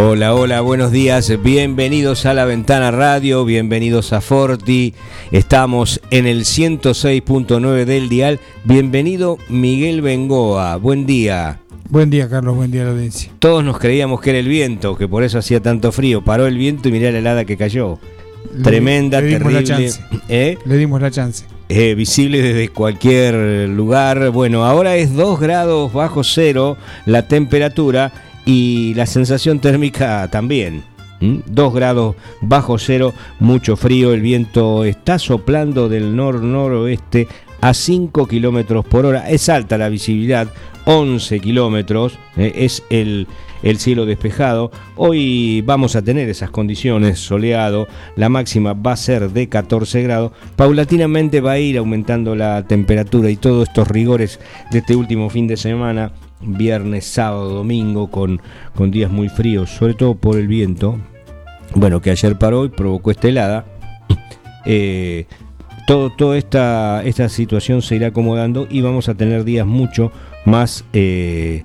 [0.00, 4.94] Hola, hola, buenos días, bienvenidos a la Ventana Radio, bienvenidos a Forti,
[5.32, 11.58] estamos en el 106.9 del dial, bienvenido Miguel Bengoa, buen día.
[11.90, 13.32] Buen día, Carlos, buen día la audiencia.
[13.40, 16.56] Todos nos creíamos que era el viento, que por eso hacía tanto frío, paró el
[16.56, 17.98] viento y mirá la helada que cayó.
[18.54, 19.60] Le- Tremenda, le dimos terrible.
[19.60, 20.00] La chance.
[20.28, 20.58] ¿Eh?
[20.64, 21.44] Le dimos la chance.
[21.70, 24.30] Eh, visible desde cualquier lugar.
[24.30, 28.12] Bueno, ahora es 2 grados bajo cero la temperatura
[28.48, 30.82] y la sensación térmica también.
[31.20, 37.28] 2 grados bajo cero, mucho frío, el viento está soplando del nor-noroeste
[37.60, 39.28] a 5 kilómetros por hora.
[39.28, 40.48] Es alta la visibilidad,
[40.86, 43.26] 11 kilómetros, eh, es el,
[43.62, 44.70] el cielo despejado.
[44.96, 50.32] Hoy vamos a tener esas condiciones, soleado, la máxima va a ser de 14 grados.
[50.56, 55.46] Paulatinamente va a ir aumentando la temperatura y todos estos rigores de este último fin
[55.46, 58.40] de semana, viernes, sábado, domingo, con,
[58.74, 60.98] con días muy fríos, sobre todo por el viento.
[61.74, 63.64] Bueno, que ayer paró y provocó esta helada.
[64.70, 65.24] Eh,
[65.86, 70.12] todo, toda esta, esta situación se irá acomodando y vamos a tener días mucho
[70.44, 71.64] más eh,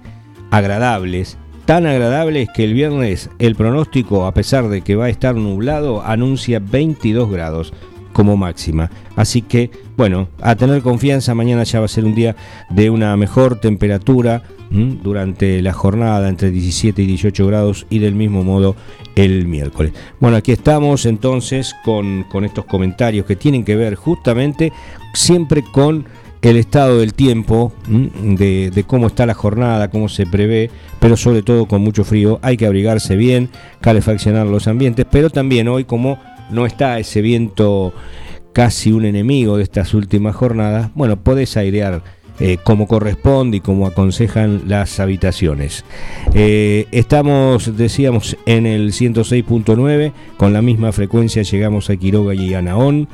[0.52, 1.38] agradables.
[1.66, 6.02] Tan agradables que el viernes el pronóstico, a pesar de que va a estar nublado,
[6.02, 7.74] anuncia 22 grados
[8.14, 8.90] como máxima.
[9.16, 12.36] Así que, bueno, a tener confianza, mañana ya va a ser un día
[12.70, 14.44] de una mejor temperatura
[14.74, 18.76] durante la jornada entre 17 y 18 grados y del mismo modo
[19.16, 19.94] el miércoles.
[20.20, 24.74] Bueno, aquí estamos entonces con, con estos comentarios que tienen que ver justamente
[25.14, 26.06] siempre con
[26.42, 31.42] el estado del tiempo, de, de cómo está la jornada, cómo se prevé, pero sobre
[31.42, 32.40] todo con mucho frío.
[32.42, 33.50] Hay que abrigarse bien,
[33.80, 36.20] calefaccionar los ambientes, pero también hoy como
[36.54, 37.94] no está ese viento
[38.54, 42.04] casi un enemigo de estas últimas jornadas, bueno, podés airear
[42.40, 45.86] eh, como corresponde y como aconsejan las habitaciones.
[46.34, 52.62] Eh, estamos, decíamos, en el 106.9, con la misma frecuencia llegamos a Quiroga y a
[52.62, 53.08] Naón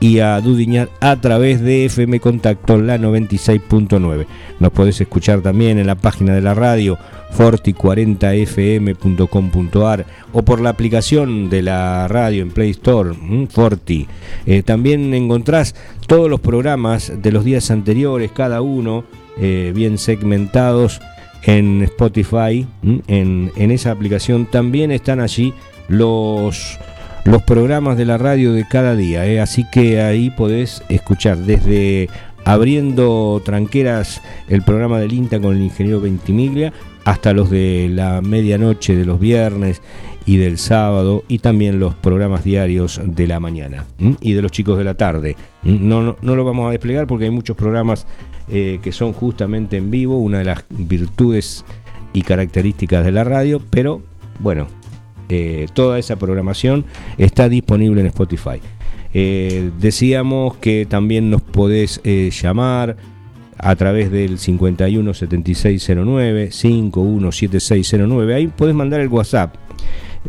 [0.00, 4.26] y a Dudiñar a través de FM Contacto, la 96.9.
[4.60, 6.98] Nos podés escuchar también en la página de la radio
[7.36, 13.14] forti40fm.com.ar o por la aplicación de la radio en Play Store,
[13.50, 14.08] Forti.
[14.46, 15.74] Eh, también encontrás
[16.06, 19.04] todos los programas de los días anteriores, cada uno
[19.38, 21.02] eh, bien segmentados
[21.42, 24.46] en Spotify, en esa aplicación.
[24.46, 25.52] También están allí
[25.88, 26.78] los
[27.26, 29.40] los programas de la radio de cada día, ¿eh?
[29.40, 32.08] así que ahí podés escuchar desde
[32.44, 36.72] abriendo tranqueras el programa del INTA con el ingeniero Ventimiglia
[37.04, 39.82] hasta los de la medianoche de los viernes
[40.24, 43.86] y del sábado y también los programas diarios de la mañana
[44.20, 45.36] y de los chicos de la tarde.
[45.64, 48.06] No, no, no lo vamos a desplegar porque hay muchos programas
[48.48, 51.64] eh, que son justamente en vivo, una de las virtudes
[52.12, 54.00] y características de la radio, pero
[54.38, 54.68] bueno,
[55.28, 56.84] eh, toda esa programación
[57.18, 58.60] está disponible en Spotify.
[59.14, 62.96] Eh, decíamos que también nos podés eh, llamar
[63.58, 68.34] a través del 51 7609 517609.
[68.34, 69.54] Ahí podés mandar el WhatsApp.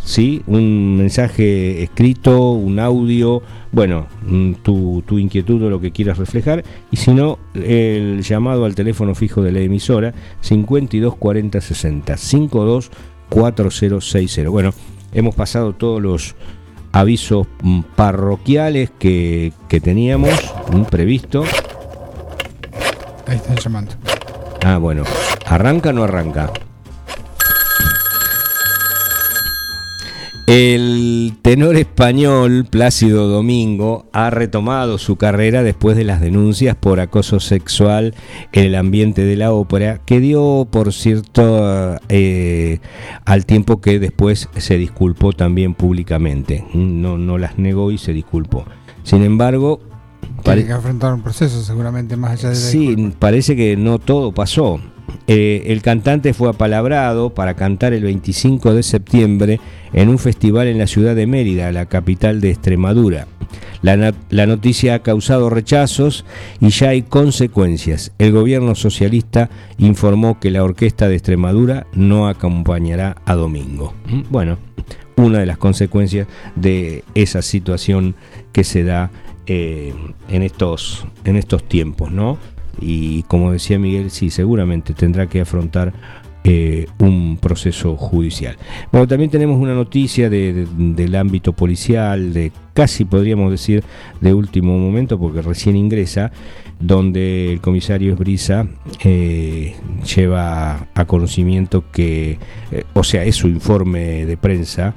[0.04, 0.42] ¿sí?
[0.48, 3.42] Un mensaje escrito, un audio,
[3.72, 6.64] bueno, mm, tu, tu inquietud o lo que quieras reflejar.
[6.92, 12.92] Y si no, el llamado al teléfono fijo de la emisora 52 40 60 52
[13.30, 14.50] 4060.
[14.50, 14.74] Bueno,
[15.12, 16.36] hemos pasado todos los
[16.92, 20.32] avisos mm, parroquiales que, que teníamos
[20.86, 21.44] previsto.
[23.28, 23.92] Ahí están llamando.
[24.66, 25.04] Ah, bueno,
[25.46, 26.52] ¿arranca o no arranca?
[30.48, 37.42] El tenor español Plácido Domingo ha retomado su carrera después de las denuncias por acoso
[37.42, 38.16] sexual
[38.54, 42.80] en el ambiente de la ópera, que dio, por cierto, eh,
[43.26, 46.64] al tiempo que después se disculpó también públicamente.
[46.74, 48.64] No, no las negó y se disculpó.
[49.04, 49.82] Sin embargo,
[50.44, 53.20] Tiene que afrontar un proceso seguramente más allá de la Sí, disculpa.
[53.20, 54.80] parece que no todo pasó.
[55.28, 59.60] Eh, el cantante fue apalabrado para cantar el 25 de septiembre
[59.92, 63.28] en un festival en la ciudad de Mérida, la capital de Extremadura.
[63.82, 66.26] La, noticia ha causado rechazos
[66.60, 68.12] y ya hay consecuencias.
[68.18, 73.94] El gobierno socialista informó que la orquesta de Extremadura no acompañará a Domingo.
[74.08, 74.22] ¿Mm?
[74.30, 74.58] Bueno,
[75.16, 78.16] una de las consecuencias de esa situación
[78.52, 79.12] que se da
[79.46, 79.94] eh,
[80.30, 82.38] en, estos, en estos tiempos, ¿no?
[82.80, 85.94] Y como decía Miguel, sí, seguramente tendrá que afrontar
[86.44, 88.56] eh, un proceso judicial.
[88.92, 93.84] Bueno, también tenemos una noticia del ámbito policial, de casi podríamos decir
[94.22, 96.32] de último momento, porque recién ingresa,
[96.80, 98.68] donde el comisario Esbrisa
[99.04, 99.76] eh,
[100.16, 102.40] lleva a conocimiento que,
[102.94, 104.96] o sea, es su informe de prensa,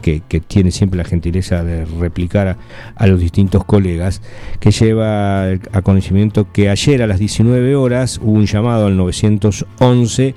[0.00, 2.56] que, tiene siempre la gentileza de replicar
[2.94, 4.22] a, los distintos colegas,
[4.60, 10.34] que lleva a conocimiento que ayer a las 19 horas hubo un llamado al 911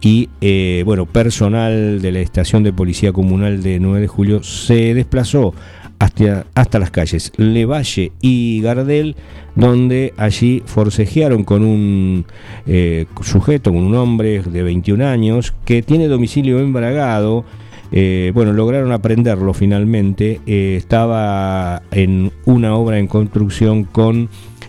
[0.00, 4.94] y eh, bueno, personal de la estación de policía comunal de 9 de julio se
[4.94, 5.54] desplazó
[5.98, 9.16] hasta, hasta las calles Levalle y Gardel,
[9.54, 12.26] donde allí forcejearon con un
[12.66, 17.44] eh, sujeto, con un hombre de 21 años, que tiene domicilio embragado,
[17.92, 20.40] eh, bueno, lograron aprenderlo finalmente.
[20.46, 24.28] Eh, estaba en una obra en construcción con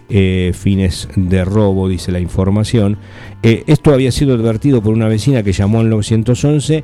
[0.09, 2.97] eh, fines de robo, dice la información.
[3.41, 6.83] esto había sido advertido por una vecina que llamó al 911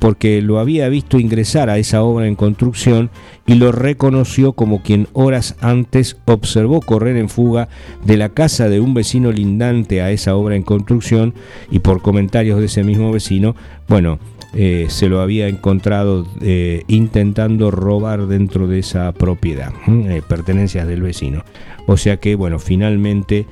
[0.00, 3.08] porque lo había visto ingresar a esa obra en construcción
[3.46, 7.68] y lo reconoció como quien horas antes observó correr en fuga
[8.04, 11.34] de la casa de un vecino lindante a esa obra en construcción
[11.70, 13.54] y por comentarios de ese mismo vecino,
[13.86, 14.18] bueno,
[14.52, 21.02] eh, se lo había encontrado eh, intentando robar dentro de esa propiedad, eh, pertenencias del
[21.02, 21.44] vecino.
[21.86, 23.46] O sea que, bueno, finalmente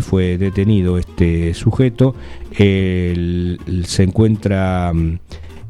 [0.00, 2.14] fue detenido este sujeto,
[2.56, 5.18] se encuentra mm,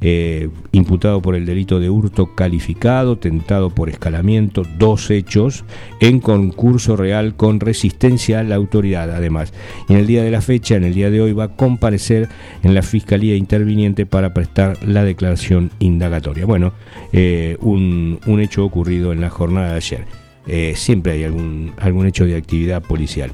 [0.07, 5.65] eh, imputado por el delito de hurto calificado, tentado por escalamiento, dos hechos
[5.99, 9.11] en concurso real con resistencia a la autoridad.
[9.11, 9.55] Además,
[9.89, 12.29] en el día de la fecha, en el día de hoy, va a comparecer
[12.63, 16.45] en la Fiscalía Interviniente para prestar la declaración indagatoria.
[16.45, 16.75] Bueno,
[17.15, 20.05] eh, un, hecho ocurrido en la jornada de ayer.
[20.47, 23.33] Eh, siempre hay algún, algún hecho de actividad policial.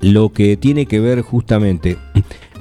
[0.00, 1.98] Lo que tiene que ver justamente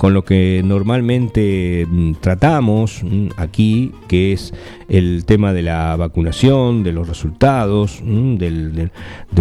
[0.04, 4.54] con lo que normalmente mm, tratamos mm, aquí, que es
[4.90, 8.52] el tema de la vacunación, de los resultados, mm, de,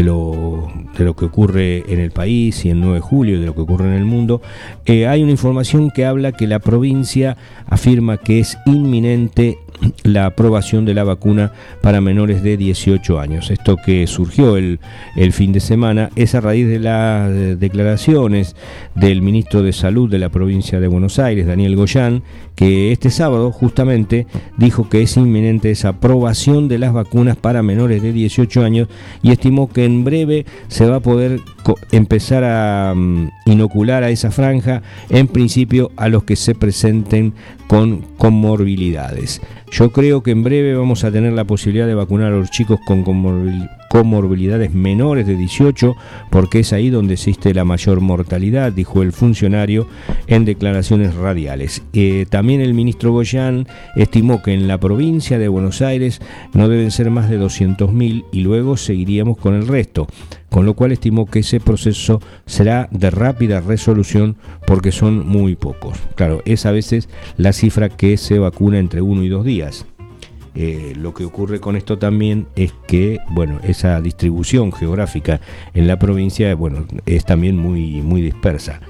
[0.05, 3.56] lo, de, lo, que ocurre en el país y el 9 de julio, de lo
[3.56, 4.41] que ocurre en el mundo,
[4.87, 7.37] eh, hay una información que habla que la provincia
[7.67, 9.58] afirma que es inminente
[10.05, 13.50] la aprobación de la vacuna para menores de 18 años.
[13.50, 14.81] Esto que surgió el,
[15.17, 18.56] el fin de semana es a raíz de las eh, declaraciones
[18.94, 22.23] del ministro de Salud de la provincia de Buenos Aires, Daniel Goyán,
[22.62, 28.00] que este sábado justamente dijo que es inminente esa aprobación de las vacunas para menores
[28.00, 28.87] de 18 años
[29.20, 31.41] y estimó que en breve se va a poder
[31.91, 37.35] empezar a mm, inocular a esa franja, en principio a los que se presenten
[37.67, 39.41] con comorbilidades.
[39.73, 42.79] Yo creo que en breve vamos a tener la posibilidad de vacunar a los chicos
[42.87, 43.81] con comorbilidades
[44.73, 45.94] menores de 18,
[46.31, 49.87] porque es ahí donde existe la mayor mortalidad, dijo el funcionario
[50.27, 51.83] en declaraciones radiales.
[51.93, 53.67] Eh, también el ministro Goyán
[53.97, 56.20] estimó que en la provincia de Buenos Aires
[56.55, 60.06] no deben ser más de 200.000 y luego seguiríamos con el resto
[60.53, 65.99] con lo cual estimó que ese proceso será de rápida resolución porque son muy pocos.
[66.15, 67.08] Claro, es a veces
[67.39, 69.87] la cifra que se vacuna entre uno y dos días.
[70.55, 75.41] Eh, lo que ocurre con esto también es que, bueno, esa distribución geográfica
[75.75, 78.81] en la provincia, bueno, es también muy, muy dispersa.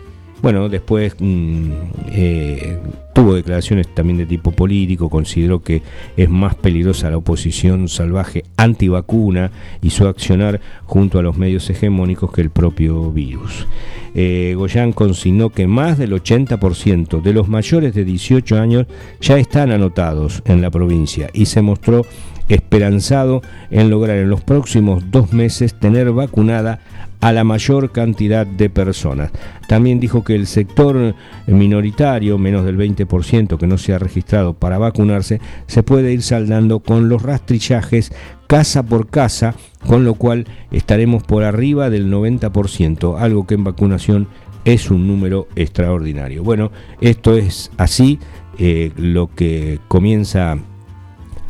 [0.43, 1.71] Bueno, después mm,
[2.09, 2.79] eh,
[3.15, 5.83] tuvo declaraciones también de tipo político, consideró que
[6.17, 12.33] es más peligrosa la oposición salvaje antivacuna y su accionar junto a los medios hegemónicos
[12.33, 13.69] que el propio virus.
[14.17, 18.87] Eh, Goyán consignó que más del 80% de los mayores de 18 años
[19.21, 22.05] ya están anotados en la provincia y se mostró
[22.49, 26.81] esperanzado en lograr en los próximos dos meses tener vacunada
[27.23, 29.31] a la mayor cantidad de personas.
[29.69, 31.15] También dijo que el sector
[31.47, 36.81] minoritario, menos del 20% que no se ha registrado para vacunarse, se puede ir saldando
[36.81, 38.13] con los rastrillajes
[38.49, 39.55] casa por casa,
[39.87, 44.27] con lo cual estaremos por arriba del 90%, algo que en vacunación
[44.65, 46.43] es un número extraordinario.
[46.43, 48.19] Bueno, esto es así,
[48.59, 50.59] eh, lo que comienza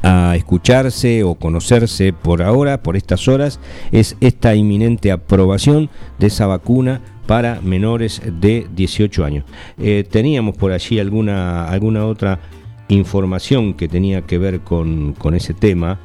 [0.03, 3.61] a escucharse o conocerse por ahora, por estas horas,
[3.93, 9.45] es esta inminente aprobación de esa vacuna para menores de 18 años.
[9.79, 12.41] Eh, teníamos por allí alguna, alguna otra
[12.89, 16.01] información que tenía que ver con, ese tema,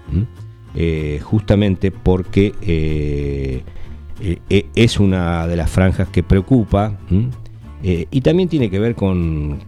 [0.76, 3.64] eh, justamente porque eh,
[4.76, 6.98] es una de las franjas que preocupa
[7.82, 9.60] y también tiene que ver con,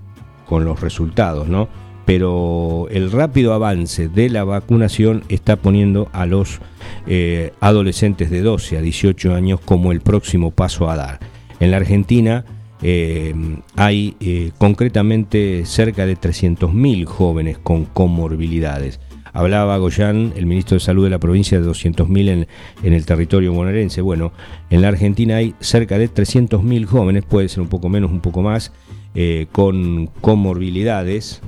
[0.45, 1.67] con los resultados, ¿no?
[2.09, 6.59] Pero el rápido avance de la vacunación está poniendo a los
[7.05, 11.19] eh, adolescentes de 12 a 18 años como el próximo paso a dar.
[11.59, 12.45] En la Argentina
[12.81, 13.35] eh,
[13.75, 18.99] hay eh, concretamente cerca de 300.000 jóvenes con comorbilidades.
[19.31, 22.47] Hablaba Goyán, el ministro de Salud de la provincia, de 200.000 en,
[22.81, 24.01] en el territorio bonaerense.
[24.01, 24.31] Bueno,
[24.71, 28.41] en la Argentina hay cerca de 300.000 jóvenes, puede ser un poco menos, un poco
[28.41, 28.71] más,
[29.15, 31.41] eh, con comorbilidades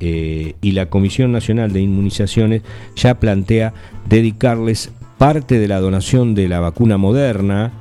[0.00, 2.62] eh, y la Comisión Nacional de Inmunizaciones
[2.94, 3.72] ya plantea
[4.08, 7.72] dedicarles parte de la donación de la vacuna moderna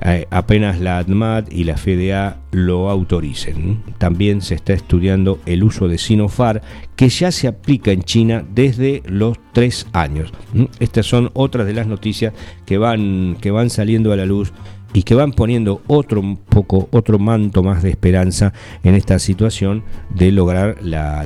[0.00, 3.82] eh, apenas la ADMAT y la FDA lo autoricen.
[3.98, 6.62] También se está estudiando el uso de Sinofar,
[6.94, 10.32] que ya se aplica en China desde los tres años.
[10.78, 12.32] Estas son otras de las noticias
[12.64, 14.52] que van, que van saliendo a la luz
[14.98, 18.52] y que van poniendo otro poco, otro manto más de esperanza
[18.82, 21.24] en esta situación de lograr la,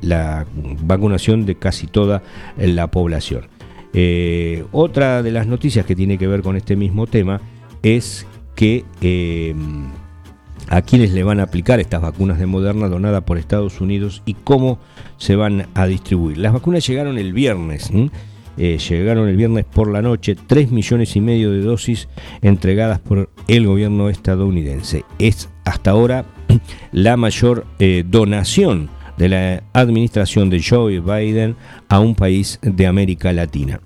[0.00, 0.46] la
[0.80, 2.22] vacunación de casi toda
[2.56, 3.48] la población.
[3.92, 7.42] Eh, otra de las noticias que tiene que ver con este mismo tema
[7.82, 9.54] es que eh,
[10.70, 14.32] a quienes le van a aplicar estas vacunas de Moderna donadas por Estados Unidos y
[14.32, 14.78] cómo
[15.18, 16.38] se van a distribuir.
[16.38, 17.90] Las vacunas llegaron el viernes.
[18.56, 22.08] Llegaron el viernes por la noche 3 millones y medio de dosis
[22.42, 25.04] entregadas por el gobierno estadounidense.
[25.18, 26.24] Es hasta ahora
[26.92, 31.56] la mayor eh, donación de la administración de Joe Biden
[31.88, 33.80] a un país de América Latina.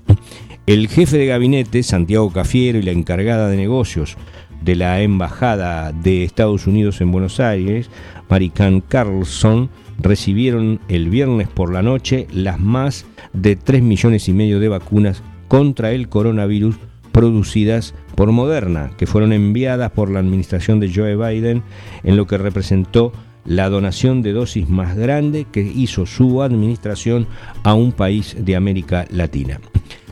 [0.67, 4.17] El jefe de gabinete, Santiago Cafiero, y la encargada de negocios
[4.63, 7.89] de la Embajada de Estados Unidos en Buenos Aires,
[8.29, 14.61] Marican Carlson, recibieron el viernes por la noche las más de 3 millones y medio
[14.61, 16.77] de vacunas contra el coronavirus
[17.13, 21.63] producidas por Moderna, que fueron enviadas por la administración de Joe Biden,
[22.05, 23.13] en lo que representó
[23.45, 27.27] la donación de dosis más grande que hizo su administración
[27.65, 29.59] a un país de América Latina.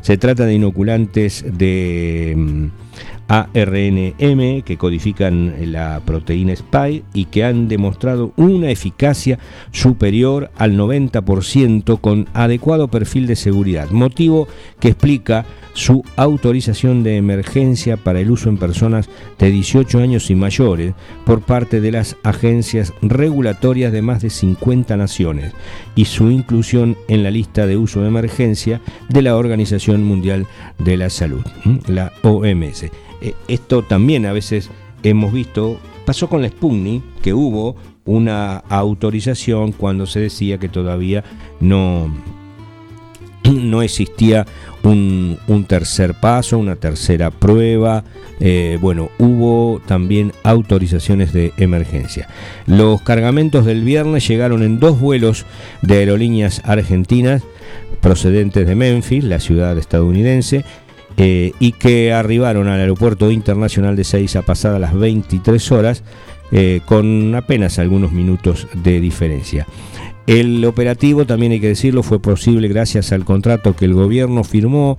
[0.00, 2.66] Se trata de inoculantes de mm,
[3.28, 9.38] ARNM que codifican la proteína Spike y que han demostrado una eficacia
[9.72, 14.48] superior al 90% con adecuado perfil de seguridad, motivo
[14.80, 15.44] que explica
[15.76, 20.94] su autorización de emergencia para el uso en personas de 18 años y mayores
[21.26, 25.52] por parte de las agencias regulatorias de más de 50 naciones
[25.94, 28.80] y su inclusión en la lista de uso de emergencia
[29.10, 30.46] de la Organización Mundial
[30.78, 31.44] de la Salud,
[31.86, 32.86] la OMS.
[33.20, 34.70] Eh, esto también a veces
[35.02, 41.24] hemos visto, pasó con la Sputnik, que hubo una autorización cuando se decía que todavía
[41.60, 42.12] no,
[43.44, 44.46] no existía
[44.82, 48.04] un, tercer paso, una tercera prueba.
[48.38, 52.28] Eh, bueno, hubo también autorizaciones de emergencia.
[52.66, 55.46] Los cargamentos del viernes llegaron en dos vuelos
[55.82, 57.42] de aerolíneas argentinas
[58.00, 60.64] procedentes de Memphis, la ciudad estadounidense,
[61.16, 66.02] eh, y que arribaron al aeropuerto internacional de Seiza pasadas las 23 horas
[66.52, 69.66] eh, con apenas algunos minutos de diferencia.
[70.26, 74.98] El operativo, también hay que decirlo, fue posible gracias al contrato que el gobierno firmó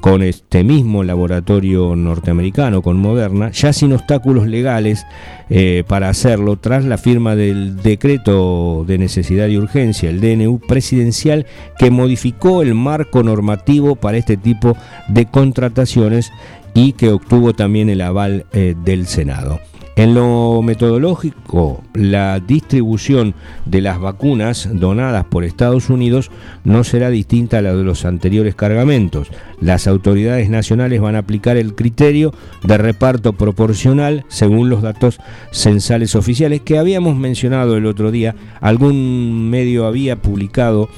[0.00, 5.06] con este mismo laboratorio norteamericano, con Moderna, ya sin obstáculos legales
[5.48, 11.46] eh, para hacerlo, tras la firma del decreto de necesidad y urgencia, el DNU presidencial,
[11.78, 14.76] que modificó el marco normativo para este tipo
[15.06, 16.32] de contrataciones
[16.74, 19.60] y que obtuvo también el aval eh, del Senado.
[19.96, 23.32] En lo metodológico, la distribución
[23.64, 26.32] de las vacunas donadas por Estados Unidos
[26.64, 29.28] no será distinta a la de los anteriores cargamentos.
[29.60, 32.34] Las autoridades nacionales van a aplicar el criterio
[32.64, 35.20] de reparto proporcional según los datos
[35.52, 38.34] censales oficiales que habíamos mencionado el otro día.
[38.60, 40.88] Algún medio había publicado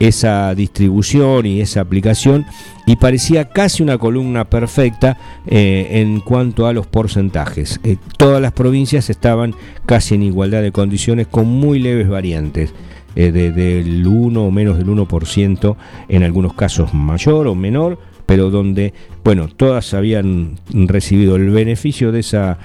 [0.00, 2.46] esa distribución y esa aplicación
[2.86, 5.16] y parecía casi una columna perfecta
[5.46, 7.78] eh, en cuanto a los porcentajes.
[7.84, 9.54] Eh, todas las provincias estaban
[9.86, 12.74] casi en igualdad de condiciones con muy leves variantes.
[13.16, 15.76] Eh, del 1 o menos del 1%,
[16.08, 22.20] en algunos casos mayor o menor, pero donde, bueno, todas habían recibido el beneficio de
[22.20, 22.58] esa,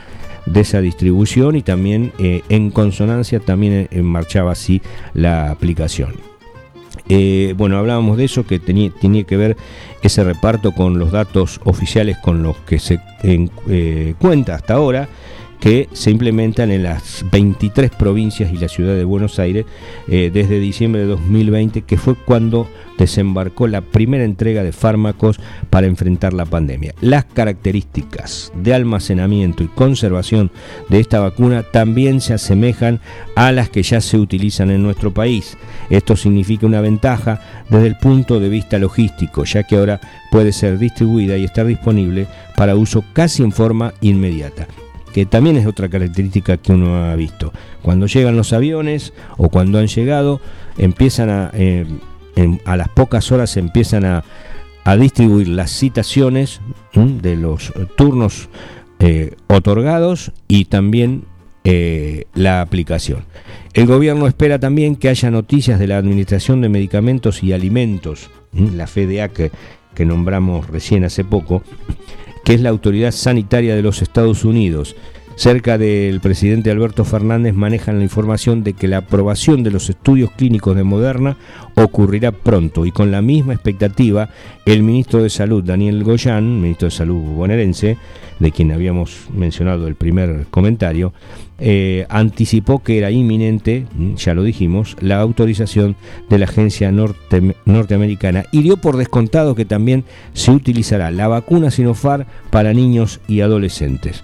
[0.45, 4.83] de esa distribución y también en consonancia también marchaba así
[5.15, 6.34] la aplicación.
[7.09, 8.91] Eh, bueno, hablábamos de eso, que tenía,
[9.23, 9.57] que ver
[10.01, 15.07] ese reparto con los datos oficiales con los que se eh, cuenta hasta ahora
[15.59, 19.65] que se implementan en las 23 provincias y la ciudad de Buenos Aires
[20.07, 25.87] eh, desde diciembre de 2020, que fue cuando desembarcó la primera entrega de fármacos para
[25.87, 26.93] enfrentar la pandemia.
[27.01, 30.51] Las características de almacenamiento y conservación
[30.89, 33.01] de esta vacuna también se asemejan
[33.35, 35.57] a las que ya se utilizan en nuestro país.
[35.89, 39.99] Esto significa una ventaja desde el punto de vista logístico, ya que ahora
[40.31, 44.67] puede ser distribuida y estar disponible para uso casi en forma inmediata
[45.15, 47.53] que también es otra característica que uno ha visto.
[47.81, 50.41] Cuando llegan los aviones o cuando han llegado,
[50.77, 51.85] empiezan a, eh,
[52.65, 54.25] a las pocas horas empiezan a,
[54.99, 56.59] distribuir las citaciones
[56.93, 58.49] de los turnos
[58.99, 61.23] eh, otorgados y también
[61.63, 63.23] eh, la aplicación.
[63.73, 68.85] El gobierno espera también que haya noticias de la Administración de Medicamentos y Alimentos, la
[69.29, 69.49] que,
[69.95, 71.63] que nombramos recién hace poco,
[72.45, 74.95] que es la autoridad sanitaria de los Estados Unidos.
[75.35, 80.31] Cerca del presidente Alberto Fernández manejan la información de que la aprobación de los estudios
[80.31, 81.35] clínicos de Moderna
[81.75, 84.29] ocurrirá pronto y con la misma expectativa
[84.65, 87.97] el ministro de Salud Daniel Goyán, ministro de Salud bonaerense,
[88.39, 91.13] de quien habíamos mencionado el primer comentario,
[91.59, 95.97] eh, anticipó que era inminente, ya lo dijimos, la autorización
[96.29, 96.93] de la agencia
[97.65, 103.41] norteamericana y dio por descontado que también se utilizará la vacuna Sinopharm para niños y
[103.41, 104.23] adolescentes.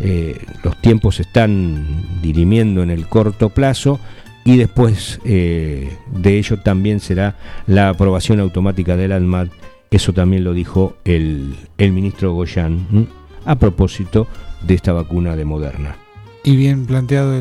[0.00, 4.00] Eh, los tiempos están dirimiendo en el corto plazo
[4.44, 7.36] y después eh, de ello también será
[7.66, 9.50] la aprobación automática del ANMAT.
[9.90, 13.08] Eso también lo dijo el, ministro Goyan
[13.44, 14.26] a propósito
[14.66, 15.96] de esta vacuna de Moderna.
[16.42, 17.40] Y bien planteado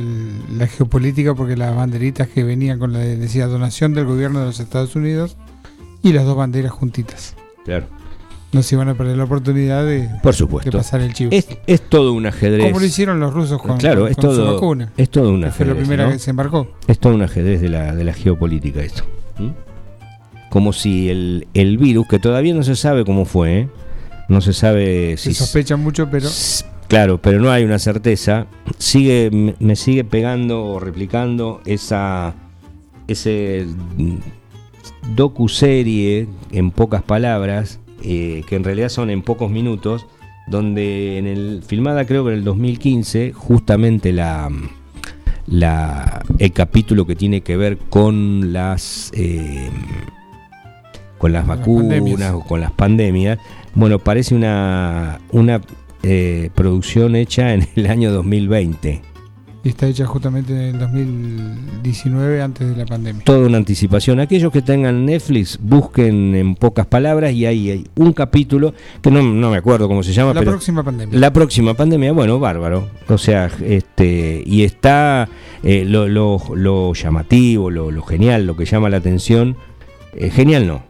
[0.56, 4.60] la geopolítica porque las banderitas que venían con la decía donación del gobierno de los
[4.60, 5.36] Estados Unidos
[6.04, 7.36] y las dos banderas juntitas.
[7.66, 8.03] Claro
[8.54, 10.78] no se iban a perder la oportunidad de, Por supuesto.
[10.78, 11.32] pasar el chivo.
[11.32, 12.66] Es, todo un ajedrez.
[12.66, 14.92] Como lo hicieron los rusos con, claro, es todo, su vacuna.
[14.98, 15.56] Es todo un ajedrez.
[15.56, 16.68] Fue la primera que se embarcó.
[16.88, 19.04] Es todo un ajedrez de la, de la geopolítica esto.
[20.50, 23.70] Como si el, el, virus, que todavía no se sabe cómo fue, ¿eh?
[24.30, 25.34] no se sabe si...
[25.34, 26.30] Se sospecha mucho, pero...
[26.88, 28.46] Claro, pero no hay una certeza.
[28.78, 32.36] Sigue, me sigue pegando o replicando esa
[33.08, 33.68] ese
[35.16, 40.06] docu-serie, en pocas palabras, eh, que en realidad son en pocos minutos,
[40.48, 44.50] donde en el filmada creo que en el 2015, justamente la,
[45.48, 49.70] la el capítulo que tiene que ver con las eh,
[51.18, 53.40] con las vacunas o con las pandemias,
[53.76, 55.62] bueno, parece una, una
[56.04, 59.13] eh, producción hecha en el año 2020
[59.64, 63.24] y está hecha justamente en el 2019, antes de la pandemia.
[63.24, 64.20] Toda una anticipación.
[64.20, 69.24] Aquellos que tengan Netflix, busquen en pocas palabras y ahí hay un capítulo que no,
[69.24, 70.34] me acuerdo cómo se llama.
[70.34, 71.18] La próxima pandemia.
[71.18, 72.90] La próxima pandemia, bueno, bárbaro.
[73.08, 75.30] O sea, este y está
[75.64, 79.56] eh, lo, lo, llamativo, lo, lo, genial, lo que llama la atención.
[80.16, 80.84] Eh, genial no,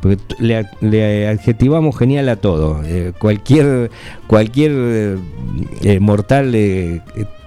[0.00, 2.82] porque le, adjetivamos genial a todo.
[2.82, 3.90] Eh, cualquier
[4.26, 5.18] cualquier
[6.00, 6.54] mortal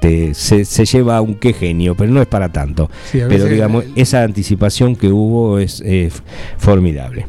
[0.01, 0.33] este,
[0.63, 2.89] se, lleva un qué genio, pero no es para tanto.
[3.11, 5.83] pero digamos, esa anticipación que hubo es
[6.57, 7.27] formidable.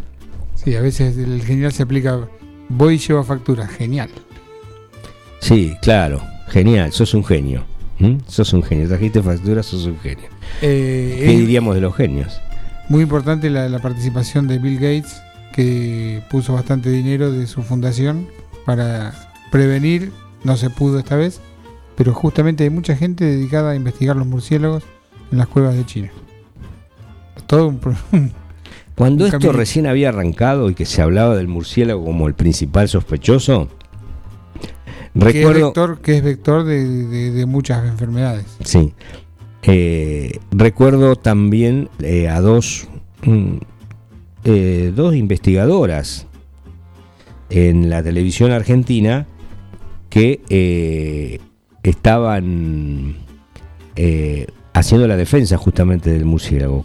[0.55, 2.29] Sí, a veces el genial se aplica,
[2.69, 4.11] voy y llevo factura, genial.
[5.41, 7.65] Sí, claro, genial, sos un genio.
[8.29, 10.27] Sos un genio, trajiste factura, sos un genio.
[10.63, 12.41] Eh, ¿Qué diríamos de los genios?
[12.89, 15.21] Muy importante la, la participación de Bill Gates,
[15.53, 18.27] que puso bastante dinero de su fundación
[18.65, 19.13] para
[19.51, 20.13] prevenir,
[20.45, 21.41] no se pudo esta vez,
[21.97, 24.85] pero justamente hay mucha gente dedicada a investigar los murciélagos
[25.33, 26.11] en las cuevas de China.
[27.47, 27.81] Todo un,
[29.01, 33.69] Cuando esto recién había arrancado y que se hablaba del murciélago como el principal sospechoso,
[35.15, 35.73] recuerdo
[36.03, 38.45] que es vector, de, muchas enfermedades.
[38.63, 38.93] Sí.
[39.63, 42.89] Eh, recuerdo también eh, a dos,
[43.25, 43.57] mm,
[44.45, 46.27] eh, dos investigadoras
[47.49, 49.27] en la televisión argentina
[50.11, 51.41] que
[51.83, 53.17] estaban
[53.97, 56.85] eh, haciendo la defensa justamente del murciélago.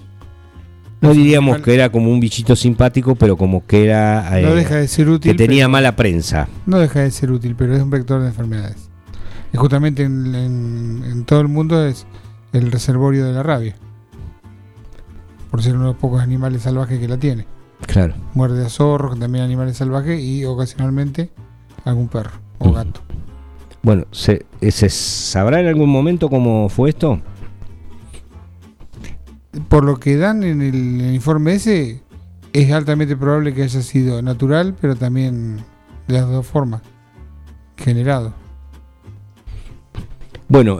[1.02, 4.88] No diríamos que era como un bichito simpático, pero como que era no deja de
[4.88, 6.48] ser útil, que tenía mala prensa.
[6.66, 8.90] No deja de ser útil, pero es un vector de enfermedades.
[9.54, 12.08] Y justamente en, todo el mundo es
[12.54, 13.76] el reservorio de la rabia.
[15.52, 17.46] Por ser uno de los pocos animales salvajes que la tiene.
[17.86, 18.16] Claro.
[18.34, 21.30] Muerde a zorros, también animales salvajes, y ocasionalmente
[21.84, 23.02] algún perro o gato.
[23.86, 27.22] Bueno, ¿se, ¿se sabrá en algún momento cómo fue esto?
[29.70, 32.02] por lo que dan en el, informe ese,
[32.52, 35.58] es altamente probable que haya sido natural, pero también
[36.08, 36.82] de las dos formas,
[37.78, 38.34] generado.
[40.48, 40.80] Bueno,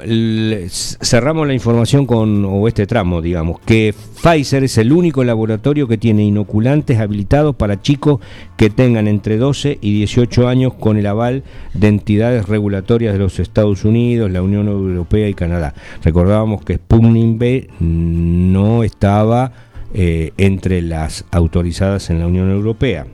[0.68, 5.98] cerramos la información con, o este tramo, digamos, que Pfizer es el único laboratorio que
[5.98, 8.20] tiene inoculantes habilitados para chicos
[8.58, 13.40] que tengan entre 12 y 18 años con el aval de entidades regulatorias de los
[13.40, 15.74] Estados Unidos, la Unión Europea y Canadá.
[16.04, 19.52] Recordábamos que Sputnik B no estaba
[19.96, 23.08] eh, entre las autorizadas en la Unión Europea.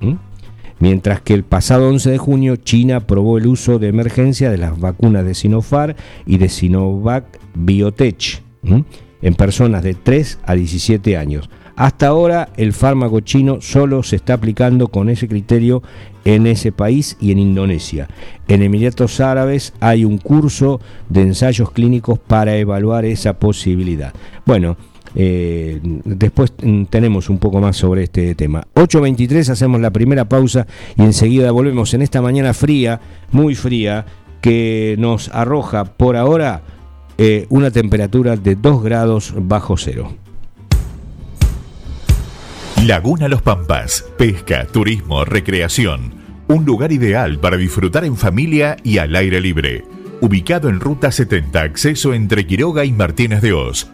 [0.00, 0.14] ¿Mm?
[0.84, 4.78] Mientras que el pasado 11 de junio China aprobó el uso de emergencia de las
[4.78, 5.94] vacunas de Sinopharm
[6.26, 8.42] y de Sinovac Biotech
[9.22, 11.48] en personas de 3 a 17 años.
[11.74, 15.82] Hasta ahora el fármaco chino solo se está aplicando con ese criterio
[16.26, 18.06] en ese país y en Indonesia.
[18.46, 24.12] En Emiratos Árabes hay un curso de ensayos clínicos para evaluar esa posibilidad.
[24.44, 24.76] Bueno,
[25.14, 28.64] eh, después mm, tenemos un poco más sobre este tema.
[28.74, 33.00] 8.23 hacemos la primera pausa y enseguida volvemos en esta mañana fría,
[33.30, 34.06] muy fría,
[34.40, 36.62] que nos arroja por ahora
[37.16, 40.12] eh, una temperatura de 2 grados bajo cero.
[42.84, 46.12] Laguna Los Pampas, pesca, turismo, recreación.
[46.48, 49.84] Un lugar ideal para disfrutar en familia y al aire libre.
[50.20, 53.93] Ubicado en Ruta 70, acceso entre Quiroga y Martínez de Oz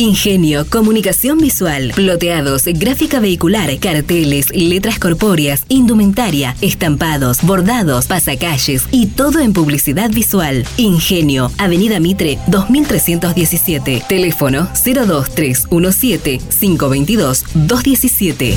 [0.00, 9.40] Ingenio, comunicación visual, ploteados, gráfica vehicular, carteles, letras corpóreas, indumentaria, estampados, bordados, pasacalles y todo
[9.40, 10.64] en publicidad visual.
[10.78, 14.04] Ingenio, Avenida Mitre 2317.
[14.08, 18.54] Teléfono 02317 522 217.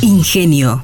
[0.00, 0.82] Ingenio.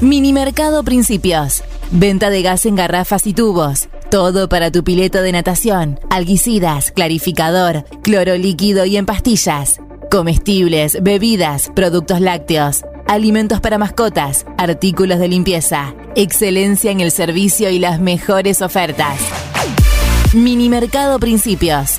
[0.00, 1.64] Minimercado Principios.
[1.90, 3.88] Venta de gas en garrafas y tubos.
[4.12, 9.80] Todo para tu pileta de natación, alguicidas, clarificador, cloro líquido y en pastillas.
[10.10, 15.94] Comestibles, bebidas, productos lácteos, alimentos para mascotas, artículos de limpieza.
[16.14, 19.18] Excelencia en el servicio y las mejores ofertas.
[20.34, 21.98] Minimercado Principios.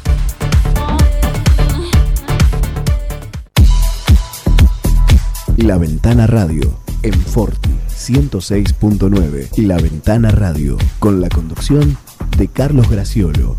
[5.57, 11.97] La Ventana Radio en Forti 106.9 La Ventana Radio, con la conducción
[12.37, 13.57] de Carlos Graciolo.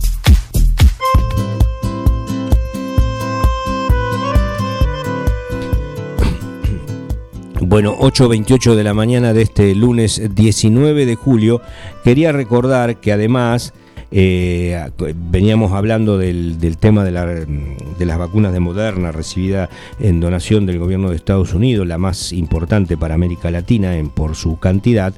[7.61, 11.61] Bueno, 8.28 de la mañana de este lunes 19 de julio,
[12.05, 13.75] quería recordar que además
[14.15, 14.91] eh,
[15.31, 19.71] veníamos hablando del, tema de, las vacunas de Moderna recibida
[20.01, 24.37] en donación del gobierno de Estados Unidos, la más importante para América Latina en, por
[24.37, 25.15] su cantidad.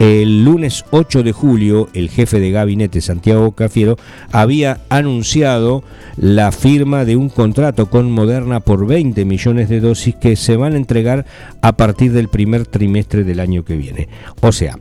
[0.00, 3.96] El lunes 8 de julio, el jefe de gabinete, Santiago Cafiero,
[4.32, 5.84] había anunciado
[6.16, 10.72] la firma de un contrato con Moderna por 20 millones de dosis que se van
[10.72, 11.26] a entregar
[11.60, 14.08] a partir del primer trimestre del año que viene.
[14.40, 14.78] O sea,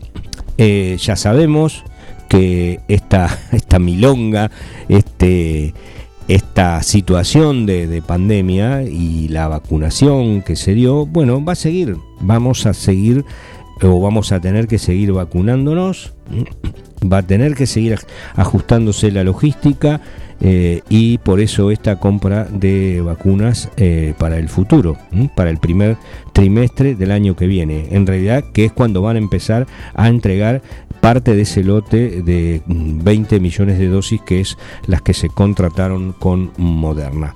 [0.57, 1.83] eh, ya sabemos
[2.31, 4.49] que esta, esta milonga,
[4.87, 5.73] este,
[6.29, 12.65] esta situación de, pandemia y la vacunación que se dio, bueno, va a seguir, vamos
[12.65, 13.25] a seguir
[13.81, 16.13] o vamos a tener que seguir vacunándonos,
[17.11, 17.99] va a tener que seguir
[18.35, 19.99] ajustándose la logística
[20.41, 24.97] eh, y por eso esta compra de vacunas eh, para el futuro,
[25.35, 25.97] para el primer
[26.33, 27.87] trimestre del año que viene.
[27.91, 30.61] En realidad, que es cuando van a empezar a entregar
[30.99, 36.13] parte de ese lote de 20 millones de dosis que es las que se contrataron
[36.13, 37.33] con Moderna.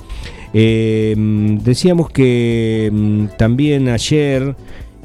[0.54, 4.56] Eh, decíamos que mm, también ayer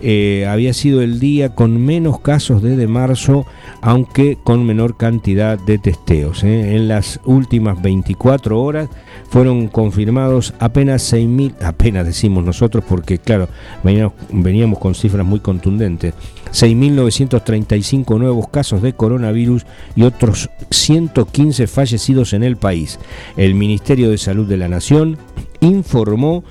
[0.03, 3.47] eh, había sido el día con menos casos desde marzo,
[3.83, 6.43] aunque con menor cantidad de testeos.
[6.43, 6.77] ¿eh?
[6.77, 8.89] En las últimas 24 horas
[9.29, 13.49] fueron confirmados apenas 6.000, apenas decimos nosotros porque claro,
[13.85, 16.15] veníamos, veníamos con cifras muy contundentes,
[16.53, 22.99] 6.935 nuevos casos de coronavirus y otros 115 fallecidos en el país.
[23.37, 25.19] El Ministerio de Salud de la Nación
[25.61, 26.43] informó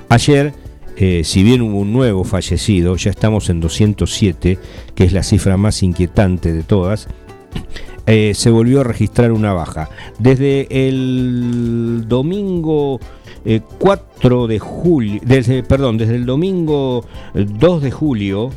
[0.09, 0.55] Ayer,
[0.97, 4.59] eh, si bien hubo un nuevo fallecido, ya estamos en 207,
[4.95, 7.09] que es la cifra más inquietante de todas,
[8.07, 9.91] eh, se volvió a registrar una baja.
[10.19, 13.01] Desde el domingo
[13.79, 18.51] 4 eh, de julio, desde, perdón, desde el domingo 2 de julio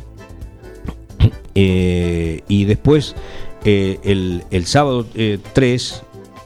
[1.54, 3.14] y después
[3.64, 5.06] el, el, sábado
[5.52, 6.02] 3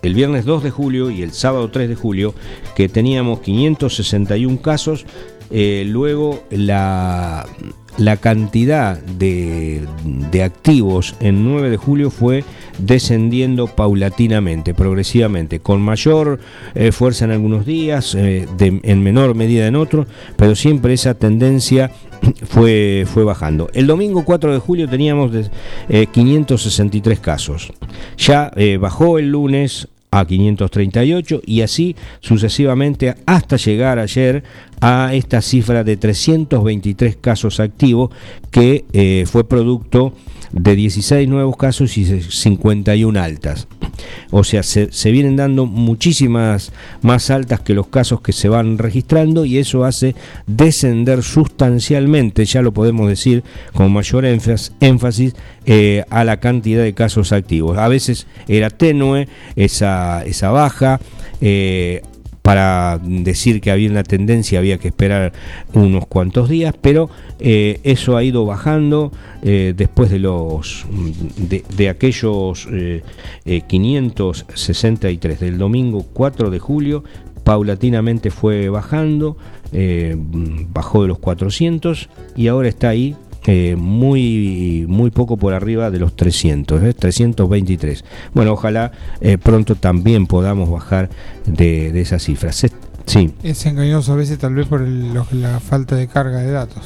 [0.07, 2.35] el viernes 2 de julio y el sábado 3 de julio,
[2.75, 5.05] que teníamos 561 casos.
[5.51, 7.47] Eh, luego la,
[7.99, 9.87] la cantidad de,
[10.45, 12.45] activos en 9 de julio fue
[12.79, 16.41] descendiendo paulatinamente, progresivamente, con mayor
[16.75, 21.91] eh, fuerza en algunos días, eh, en menor medida en otros, pero siempre esa tendencia
[22.49, 23.71] fue, fue bajando.
[23.73, 25.31] El domingo 4 de julio teníamos
[25.89, 27.73] 563 casos.
[28.19, 34.45] Ya bajó el lunes a 538 y así sucesivamente hasta llegar ayer
[34.81, 38.11] a esta cifra de 323 casos activos
[38.51, 40.13] que eh, fue producto
[40.63, 43.69] 16 nuevos casos y 51 altas.
[44.31, 49.45] O sea, se, vienen dando muchísimas más altas que los casos que se van registrando
[49.45, 50.15] y eso hace
[50.47, 55.35] descender sustancialmente, ya lo podemos decir con mayor énfasis,
[55.67, 57.79] eh, a la cantidad de casos activos.
[57.79, 61.01] A veces era tenue esa, esa baja.
[61.41, 62.03] Eh,
[62.47, 65.33] para decir que había una tendencia había que esperar
[65.73, 69.11] unos cuantos días, pero eh, eso ha ido bajando
[69.43, 70.87] eh, después de los
[71.37, 72.69] de, aquellos
[73.67, 77.03] 563 del domingo 4 de julio
[77.43, 79.37] paulatinamente fue bajando,
[80.69, 85.99] bajó de los 400 y ahora está ahí eh, muy, muy poco por arriba de
[85.99, 88.05] los 300, 323.
[88.35, 91.11] Bueno, ojalá eh, pronto también podamos bajar
[91.47, 92.67] de, de esas cifras.
[93.07, 93.33] Sí.
[93.43, 96.83] Es engañoso a veces tal vez por la falta de carga de datos.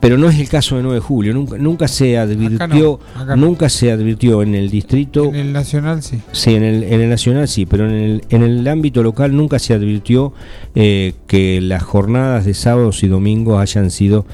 [0.00, 3.00] Pero no es el caso de 9 de julio, nunca, nunca se advirtió,
[3.36, 5.24] nunca se advirtió en el distrito.
[5.24, 6.20] En el nacional sí.
[6.30, 9.58] Sí, en el, en el nacional sí, pero en el, en el ámbito local nunca
[9.58, 10.32] se advirtió
[10.76, 14.24] eh, que las jornadas de sábados y domingos hayan sido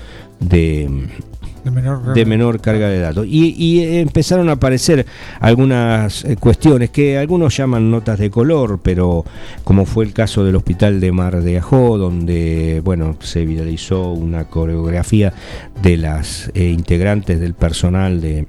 [0.40, 1.09] de,
[1.64, 3.27] de menor, carga de datos.
[3.29, 5.07] Y, empezaron a aparecer
[5.40, 9.24] algunas eh, cuestiones que algunos llaman notas de color, pero
[9.64, 14.44] como fue el caso del hospital de Mar de Ajó, donde bueno se viralizó una
[14.44, 15.33] coreografía
[15.83, 18.46] de las eh, integrantes del personal de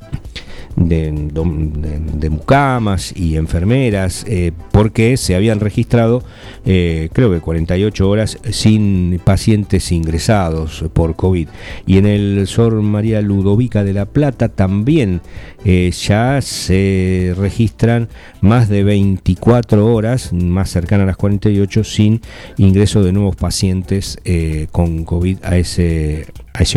[0.75, 6.23] de, mucamas y enfermeras, eh, porque se habían registrado,
[6.65, 11.47] eh, creo que 48 horas sin pacientes ingresados por COVID.
[11.85, 15.21] Y en el Sor María Ludovica de la Plata también
[15.63, 18.09] eh, ya se registran
[18.41, 22.21] más de 24 horas, más cercanas a las 48, sin
[22.57, 24.19] ingreso de nuevos pacientes
[24.71, 26.25] con COVID a ese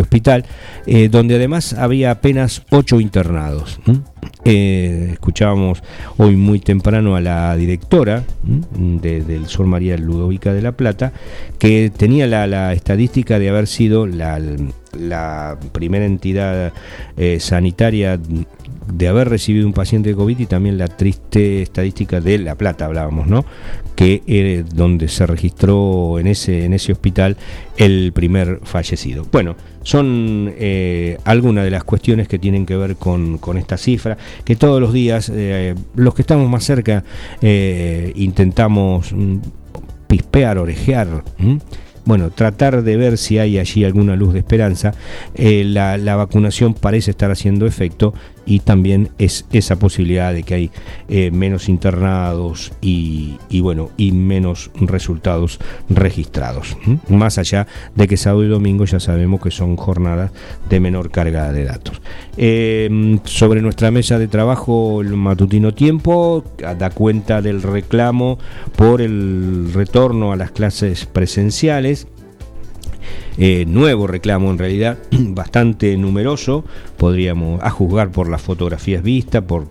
[0.01, 0.45] hospital,
[0.87, 3.81] eh, donde además había apenas ocho internados.
[4.45, 5.83] Eh, escuchábamos
[6.17, 11.13] hoy muy temprano a la directora del Sol María Ludovica de la Plata,
[11.59, 14.41] que tenía la, estadística de haber sido la,
[15.73, 16.73] primera entidad
[17.17, 18.19] eh, sanitaria
[18.93, 22.87] de haber recibido un paciente de COVID y también la triste estadística de La Plata,
[22.87, 23.45] hablábamos, ¿no?
[23.95, 27.37] Que es donde se registró en ese, en ese hospital
[27.77, 29.27] el primer fallecido.
[29.31, 34.57] Bueno, son eh, algunas de las cuestiones que tienen que ver con, esta cifra, que
[34.57, 37.05] todos los días, eh, los que estamos más cerca,
[37.41, 39.37] eh, intentamos mm,
[40.07, 41.25] pispear, orejear
[42.09, 44.95] bueno, tratar de ver si hay allí alguna luz de esperanza.
[45.35, 48.15] Eh, la, vacunación parece estar haciendo efecto
[48.49, 50.71] y también es esa posibilidad de que hay
[51.09, 55.59] eh, menos internados y, bueno y menos resultados
[55.91, 56.77] registrados
[57.09, 60.31] más allá de que sábado y domingo ya sabemos que son jornadas
[60.71, 62.01] de menor carga de datos.
[62.37, 66.43] Eh, sobre nuestra mesa de trabajo el matutino tiempo
[66.79, 68.39] da cuenta del reclamo
[68.77, 72.07] por el retorno a las clases presenciales
[73.37, 76.65] eh, nuevo reclamo en realidad, bastante numeroso,
[76.97, 79.69] podríamos, a juzgar por las fotografías vistas, por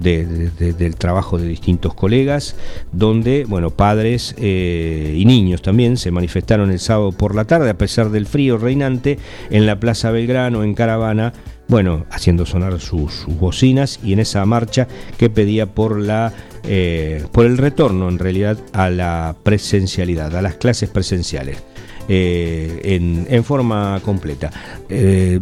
[0.00, 2.56] del trabajo de distintos colegas,
[2.90, 7.76] donde, bueno, padres eh, y niños también se manifestaron el sábado por la tarde, a
[7.76, 9.18] pesar del frío reinante,
[9.50, 11.34] en la Plaza Belgrano, en Caravana,
[11.68, 16.32] bueno, haciendo sonar sus, bocinas y en esa marcha que pedía por la
[16.64, 21.62] eh, por el retorno en realidad a la presencialidad, a las clases presenciales.
[22.08, 24.50] Eh, en, forma completa.
[24.88, 25.38] Eh,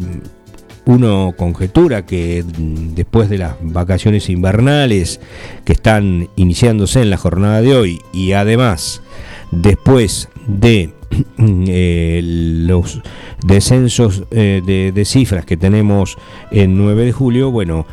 [0.85, 5.21] uno conjetura que mm, después de las vacaciones invernales
[5.65, 9.03] que están iniciándose en la jornada de hoy y además
[9.51, 10.95] después de
[11.39, 13.01] eh, los
[13.45, 16.19] descensos de, de, cifras que tenemos
[16.51, 17.87] en 9 de julio, bueno,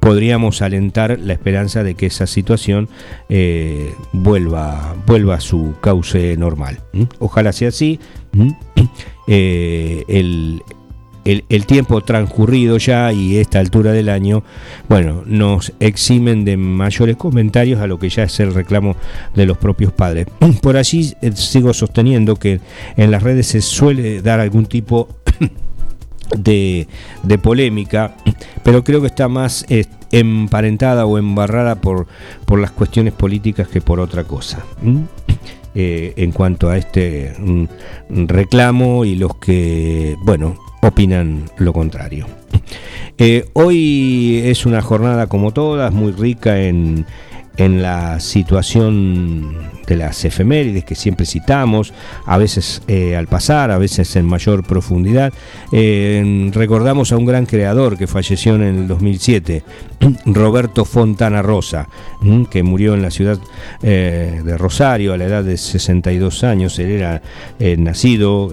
[0.00, 2.88] podríamos alentar la esperanza de que esa situación
[3.28, 6.80] eh, vuelva, vuelva a su cauce normal.
[7.18, 8.00] Ojalá sea así.
[9.30, 10.04] Eh,
[11.28, 14.42] el, tiempo transcurrido ya y esta altura del año,
[14.88, 18.96] bueno, nos eximen de mayores comentarios a lo que ya es el reclamo
[19.34, 20.26] de los propios padres.
[20.62, 22.60] Por allí eh, sigo sosteniendo que
[22.96, 25.08] en las redes se suele dar algún tipo
[26.38, 26.86] de,
[27.42, 28.14] polémica,
[28.62, 29.66] pero creo que está más
[30.10, 32.06] emparentada o embarrada por,
[32.46, 34.64] por las cuestiones políticas que por otra cosa.
[35.80, 42.26] Eh, en cuanto a este mm, reclamo y los que, bueno, opinan lo contrario.
[43.20, 47.04] Eh, hoy es una jornada como todas, muy rica en,
[47.58, 51.92] en la situación de las efemérides que siempre citamos,
[52.24, 55.32] a veces eh, al pasar, a veces en mayor profundidad.
[55.72, 59.64] Eh, recordamos a un gran creador que falleció en el 2007,
[60.26, 61.88] Roberto Fontana Rosa,
[62.50, 63.38] que murió en la ciudad
[63.82, 66.78] eh, de Rosario a la edad de 62 años.
[66.78, 67.22] Él era
[67.78, 68.52] nacido,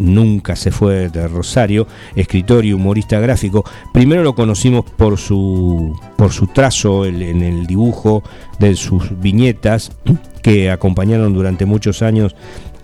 [0.00, 1.86] nunca se fue de Rosario,
[2.16, 3.64] escritor y humorista gráfico.
[3.92, 8.22] Primero lo conocimos por su por su trazo en el dibujo
[8.58, 9.92] de sus viñetas
[10.42, 12.34] que acompañaron durante muchos años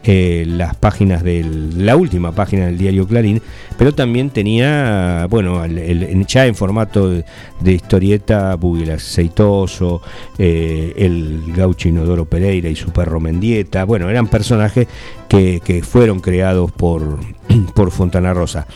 [0.03, 1.45] eh, las páginas de
[1.76, 3.43] la última página del diario Clarín,
[3.76, 5.62] pero también tenía, bueno,
[6.26, 7.24] ya en formato de,
[7.70, 10.01] historieta, Bugel Aceitoso,
[10.39, 14.89] eh, el gaucho Inodoro Pereira y su perro Mendieta, bueno, eran personajes
[15.28, 17.18] que, fueron creados por,
[17.74, 18.66] por Fontana Rosa.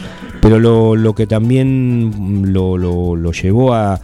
[0.40, 4.00] Pero lo, que también lo llevó a,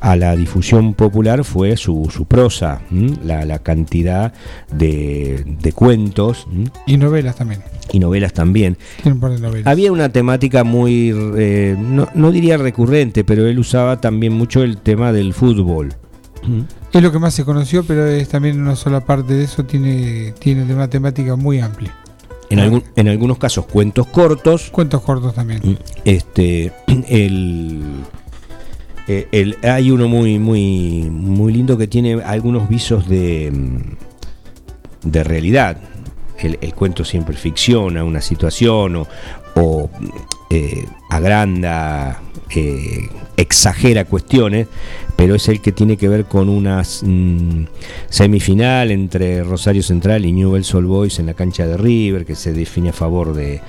[0.00, 2.80] a la difusión popular fue su, su prosa,
[3.22, 4.32] la, cantidad
[4.72, 6.46] de, cuentos.
[6.86, 7.62] Y novelas también.
[7.92, 8.76] Y novelas también.
[9.64, 15.12] Había una temática muy, eh, no, diría recurrente, pero él usaba también mucho el tema
[15.12, 15.94] del fútbol.
[16.92, 20.32] Es lo que más se conoció, pero es también una sola parte de eso, tiene,
[20.38, 21.94] tiene una temática muy amplia.
[22.50, 24.70] En, algún, en algunos casos cuentos cortos.
[24.70, 25.78] Cuentos cortos también.
[26.04, 26.72] Este,
[27.08, 28.04] el
[29.12, 35.78] eh, hay uno muy, muy, muy lindo que tiene algunos visos de, mm, de realidad.
[36.38, 39.04] El, cuento siempre ficciona una situación
[39.56, 39.90] o,
[40.48, 42.22] eh, agranda,
[42.54, 44.68] eh, exagera cuestiones,
[45.20, 47.66] pero es el que tiene que ver con una mm,
[48.08, 52.54] semifinal entre Rosario Central y Newell's Old Boys en la cancha de River, que se
[52.54, 53.60] define a favor de,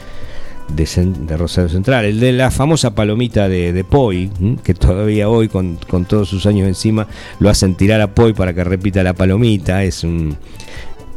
[0.69, 4.31] de, Rosario Central, el de la famosa palomita de, de Poi,
[4.63, 5.77] que todavía hoy con,
[6.07, 7.05] todos sus años encima
[7.39, 10.37] lo hacen tirar a Poi para que repita la palomita, es un,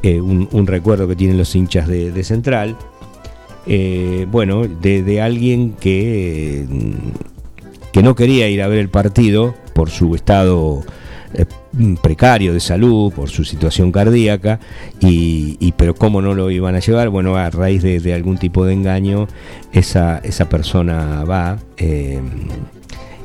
[0.03, 2.76] eh, un, recuerdo que tienen los hinchas de, Central.
[3.68, 6.66] Eh, bueno, de, alguien que,
[7.93, 10.83] que no quería ir a ver el partido por su estado
[11.35, 11.45] eh,
[12.01, 14.61] precario de salud por su situación cardíaca
[15.01, 18.75] y, pero cómo no lo iban a llevar bueno a raíz de, algún tipo de
[18.75, 19.27] engaño
[19.72, 22.20] esa, esa persona va eh,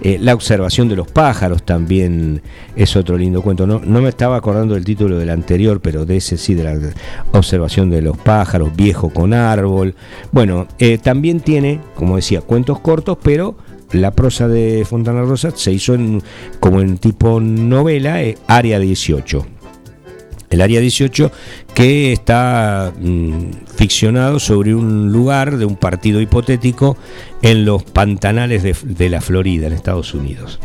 [0.02, 2.42] eh, la observación de los pájaros también
[2.76, 3.68] es otro lindo cuento.
[3.68, 6.80] No, no me estaba acordando del título del anterior, pero de ese sí, de la
[7.34, 9.96] observación de los pájaros, viejo con árbol.
[10.32, 10.68] Bueno,
[11.04, 13.58] también tiene, como decía, cuentos cortos, pero
[13.92, 16.22] la prosa de Fontana Rosa se hizo en,
[16.60, 19.46] como en tipo novela, eh, Área 18.
[20.50, 21.32] El Área 18
[21.76, 26.98] que está mm, ficcionado sobre un lugar de un partido hipotético
[27.42, 30.60] en los pantanales de, la Florida, en Estados Unidos.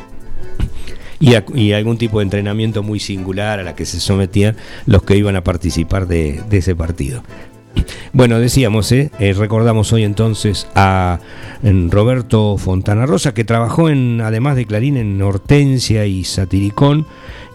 [1.20, 5.36] Y, algún tipo de entrenamiento muy singular a la que se sometían los que iban
[5.36, 7.22] a participar de ese partido.
[8.14, 9.10] Bueno, decíamos, ¿eh?
[9.18, 9.32] ¿eh?
[9.32, 11.18] recordamos hoy entonces a
[11.90, 17.06] Roberto Fontana Rosa, que trabajó en, además de Clarín, en Hortensia y Satiricón.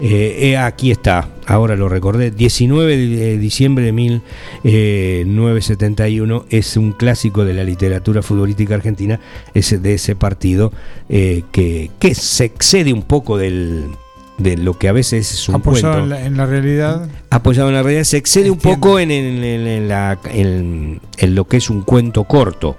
[0.02, 7.46] Eh, eh, aquí está, ahora lo recordé, 19 de diciembre de 1971, es un clásico
[7.46, 9.22] de la literatura futbolística argentina,
[9.54, 10.74] ese, de ese partido
[11.08, 13.86] que se excede un poco del
[14.40, 16.16] de lo que a veces es un apoyado cuento.
[16.16, 17.08] En la, realidad.
[17.30, 21.70] Apoyado en la realidad, se excede un poco en, en, la, en, lo que es
[21.70, 22.78] un cuento corto.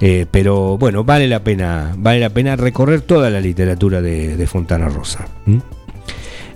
[0.00, 4.88] Eh, pero bueno, vale la pena, vale la pena recorrer toda la literatura de, Fontana
[4.88, 5.26] Rosa.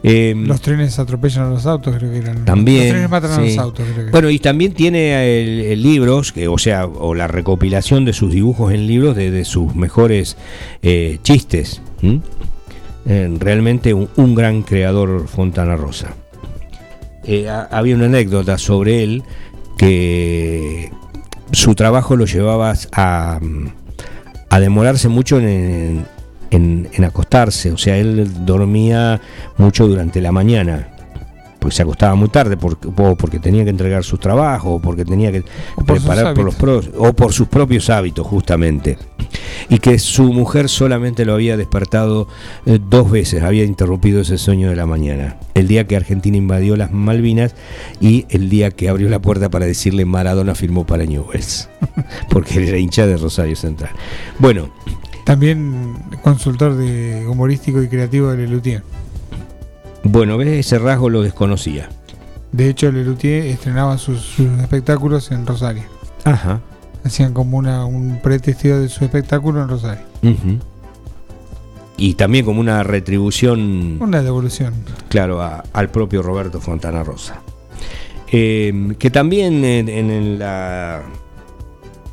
[0.02, 2.44] Em, los trenes atropellan a los autos, creo que eran.
[2.44, 2.84] También.
[2.84, 4.10] Los trenes matan a los autos, creo que.
[4.10, 8.72] Bueno, y también tiene el, libros, que, o sea, o la recopilación de sus dibujos
[8.72, 10.36] en libros de, sus mejores
[10.82, 11.82] eh, chistes.
[13.04, 16.14] Realmente un, gran creador Fontana Rosa.
[17.24, 19.24] Eh, había una anécdota sobre él
[19.76, 20.90] que
[21.52, 23.40] su trabajo lo llevaba a,
[24.58, 26.06] demorarse mucho en,
[27.04, 29.20] acostarse, o sea, él dormía
[29.56, 30.89] mucho durante la mañana
[31.60, 35.04] porque se acostaba muy tarde porque, o porque tenía que entregar sus trabajos o porque
[35.04, 35.44] tenía que
[35.86, 38.98] preparar por los pros, o por sus propios hábitos justamente.
[39.68, 42.26] Y que su mujer solamente lo había despertado
[42.66, 45.36] eh, dos veces había interrumpido ese sueño de la mañana.
[45.54, 47.54] El día que Argentina invadió las Malvinas
[48.00, 51.68] y el día que abrió la puerta para decirle Maradona firmó para Newell's
[52.30, 53.90] porque él era hincha de Rosario Central.
[54.38, 54.70] Bueno.
[55.24, 58.82] También consultor de humorístico y creativo de Lelutier
[60.02, 61.88] bueno, ves, ese rasgo lo desconocía.
[62.52, 65.84] De hecho, Lelutier estrenaba sus, espectáculos en Rosario.
[66.24, 66.60] Ajá.
[67.04, 70.04] Hacían como una, un pretestido de su espectáculo en Rosario.
[71.96, 73.98] Y también como una retribución.
[74.00, 74.74] Una devolución.
[75.08, 75.40] Claro,
[75.72, 77.40] al propio Roberto Fontana Rosa.
[78.32, 81.02] Eh, que también en, la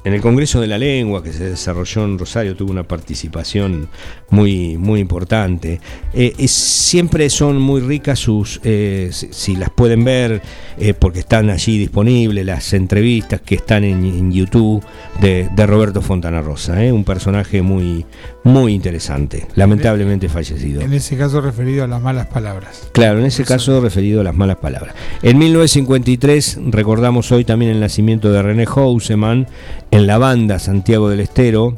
[0.03, 3.89] en el Congreso de la Lengua que se desarrolló en Rosario tuvo una participación
[4.29, 5.79] muy, muy importante.
[6.13, 10.41] Eh, siempre son muy ricas sus, eh, si, las pueden ver,
[10.77, 14.83] eh, porque están allí disponibles, las entrevistas que están en, YouTube
[15.21, 18.05] de, Roberto Fontana Rosa, un personaje muy,
[18.43, 20.81] muy interesante, lamentablemente fallecido.
[20.81, 22.89] En ese caso referido a las malas palabras.
[22.93, 24.95] Claro, en ese caso referido a las malas palabras.
[25.21, 29.47] En 1953 recordamos hoy también el nacimiento de René Houseman
[29.91, 31.75] en la banda Santiago del Estero.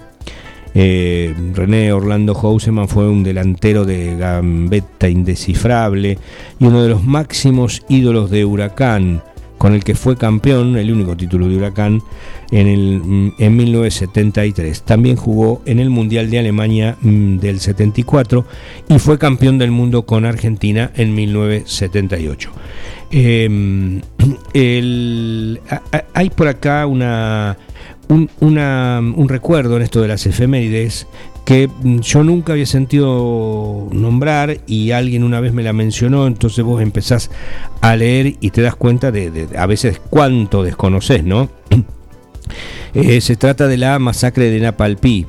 [0.74, 6.18] Eh, René Orlando Houseman fue un delantero de gambeta indescifrable
[6.60, 9.24] y uno de los máximos ídolos de Huracán
[9.60, 12.02] con el que fue campeón, el único título de Huracán,
[12.50, 14.84] en, el, en 1973.
[14.84, 18.46] También jugó en el Mundial de Alemania mm, del 74
[18.88, 22.52] y fue campeón del mundo con Argentina en 1978.
[23.12, 24.02] Em,
[26.14, 27.58] hay por acá una,
[28.10, 31.08] un, un recuerdo en esto de las efemérides
[31.50, 36.64] que mm, yo nunca había sentido nombrar y alguien una vez me la mencionó, entonces
[36.64, 37.32] vos empezás
[37.82, 41.50] a leer y te das cuenta de, a veces cuánto desconoces, ¿no?
[42.96, 45.28] Eh, se trata de la masacre de Napalpí.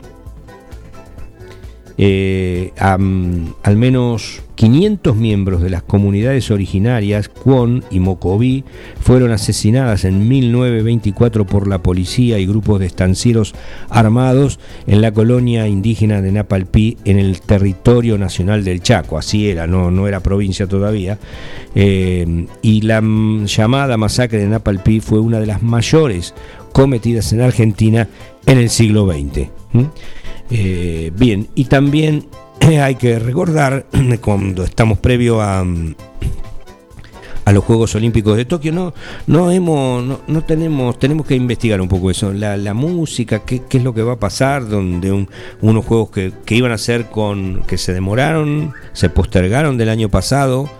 [1.98, 8.62] Eh, al menos 500 miembros de las comunidades originarias, Kwon y Mokoví,
[9.00, 13.54] fueron asesinadas en 1924 por la policía y grupos de estancieros
[13.88, 19.16] armados en la colonia indígena de Napalpí en el territorio nacional del Chaco.
[19.16, 21.18] Así era, no, no era provincia todavía.
[21.74, 23.02] Eh, y la
[23.46, 26.34] llamada masacre de Napalpí fue una de las mayores
[26.72, 28.08] cometidas en Argentina
[28.44, 29.48] en el siglo XX.
[30.50, 32.26] Eh, bien, y también
[32.61, 33.86] hay que recordar
[34.20, 35.64] cuando estamos previo a,
[37.44, 38.94] a los Juegos Olímpicos de Tokio, no,
[39.26, 43.78] no hemos, no, tenemos, tenemos que investigar un poco eso, la, la música, qué, qué,
[43.78, 45.26] es lo que va a pasar, donde
[45.61, 50.08] unos juegos que, que, iban a ser con, que se demoraron, se postergaron del año
[50.08, 50.70] pasado,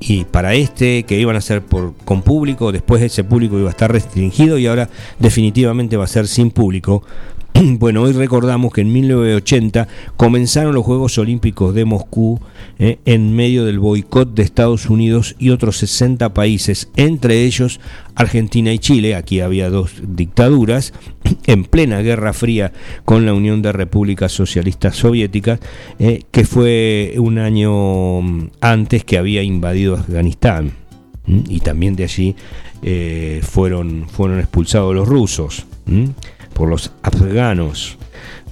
[0.00, 3.70] y para este que iban a ser por, con público, después ese público iba a
[3.70, 4.88] estar restringido y ahora
[5.20, 7.04] definitivamente va a ser sin público
[7.78, 12.40] Bueno, hoy recordamos que en 1980 comenzaron los Juegos Olímpicos de Moscú
[12.78, 17.80] eh, en medio del boicot de Estados Unidos y otros 60 países, entre ellos
[18.14, 19.14] Argentina y Chile.
[19.14, 20.92] Aquí había dos dictaduras
[21.46, 22.72] en plena Guerra Fría
[23.04, 25.60] con la Unión de Repúblicas Socialistas Soviéticas,
[25.98, 30.72] eh, que fue un año mm, antes que había invadido Afganistán.
[31.26, 32.36] Y también de allí
[32.82, 35.66] eh, fueron, fueron expulsados los rusos
[36.58, 37.96] por los afganos.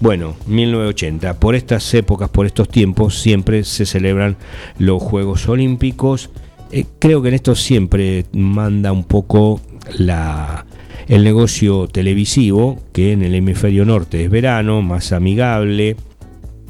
[0.01, 1.41] Bueno, 1980.
[1.41, 4.37] Por estas épocas, por estos tiempos, siempre se celebran
[4.79, 6.31] los Juegos Olímpicos.
[6.71, 9.61] Eh, creo que en esto siempre manda un poco
[9.99, 10.67] la,
[11.09, 15.97] el negocio televisivo, que en el hemisferio norte es verano, más amigable,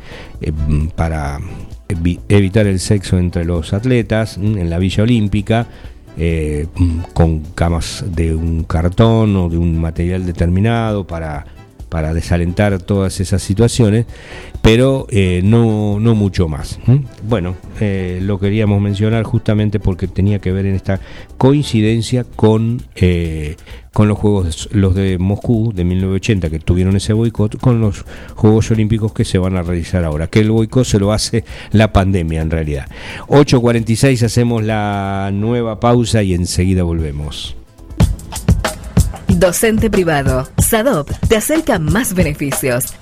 [0.95, 1.41] para
[2.29, 5.67] evitar el sexo entre los atletas en la Villa Olímpica,
[6.17, 6.67] eh,
[7.15, 11.47] con camas de un cartón o de un material determinado para
[11.91, 14.07] para desalentar todas esas situaciones,
[14.63, 16.79] pero eh, no, no, mucho más.
[17.29, 21.01] Bueno, eh, lo queríamos mencionar justamente porque tenía que ver en esta
[21.37, 23.57] coincidencia con, eh,
[23.93, 28.05] con los Juegos los de Moscú de 1980 que tuvieron ese boicot, con los
[28.37, 31.93] Juegos Olímpicos que se van a realizar ahora, que el boicot se lo hace la
[31.93, 32.87] pandemia en realidad.
[33.27, 37.57] 8.46 hacemos la nueva pausa y enseguida volvemos.
[39.41, 40.47] Docente privado.
[40.59, 42.93] SADOP te acerca más beneficios.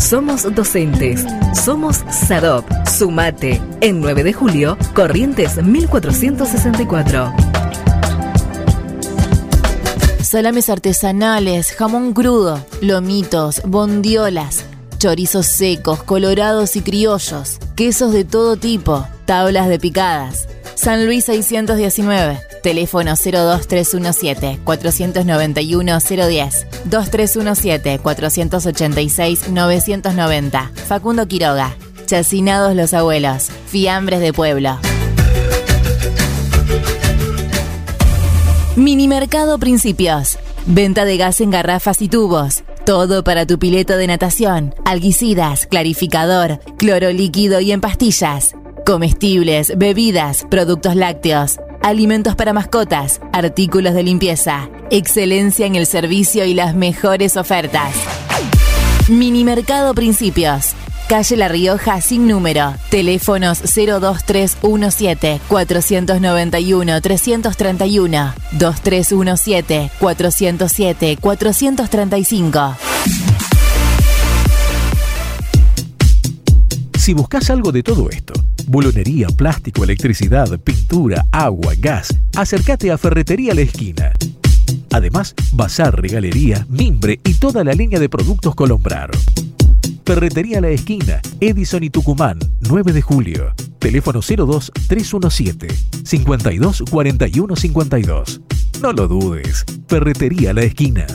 [0.00, 1.24] Somos docentes.
[1.54, 2.68] Somos SADOP.
[2.84, 3.62] Sumate.
[3.80, 7.32] En 9 de julio, Corrientes 1464.
[10.22, 14.64] Salames artesanales, jamón crudo, lomitos, bondiolas
[15.04, 20.48] chorizos secos, colorados y criollos, quesos de todo tipo, tablas de picadas.
[20.76, 30.72] San Luis 619, teléfono 02317 491 010, 2317 486 990.
[30.88, 31.76] Facundo Quiroga,
[32.06, 34.78] Chacinados los abuelos, fiambres de pueblo.
[38.74, 40.38] Minimercado Principios.
[40.64, 42.64] Venta de gas en garrafas y tubos.
[42.84, 48.54] Todo para tu pileta de natación, alguicidas, clarificador, cloro líquido y en pastillas.
[48.84, 54.68] Comestibles, bebidas, productos lácteos, alimentos para mascotas, artículos de limpieza.
[54.90, 57.94] Excelencia en el servicio y las mejores ofertas.
[59.08, 60.74] Minimercado Principios.
[61.08, 62.74] Calle La Rioja sin número.
[62.88, 72.76] Teléfonos 02317 491 331 2317 407 435.
[76.98, 78.32] Si buscas algo de todo esto,
[78.66, 84.12] bulonería, plástico, electricidad, pintura, agua, gas, acércate a Ferretería La Esquina.
[84.90, 89.10] Además, bazar, regalería, mimbre y toda la línea de productos Colombrar.
[90.04, 93.54] Ferretería La Esquina, Edison y Tucumán, 9 de julio.
[93.78, 95.68] Teléfono 02 317
[96.04, 98.40] 52 41 52.
[98.82, 99.64] No lo dudes.
[99.88, 101.06] Ferretería La Esquina.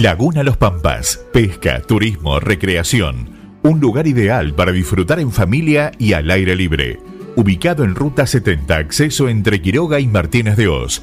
[0.00, 3.30] Laguna Los Pampas, pesca, turismo, recreación.
[3.62, 6.98] Un lugar ideal para disfrutar en familia y al aire libre.
[7.36, 11.02] Ubicado en Ruta 70, acceso entre Quiroga y Martínez de Oz.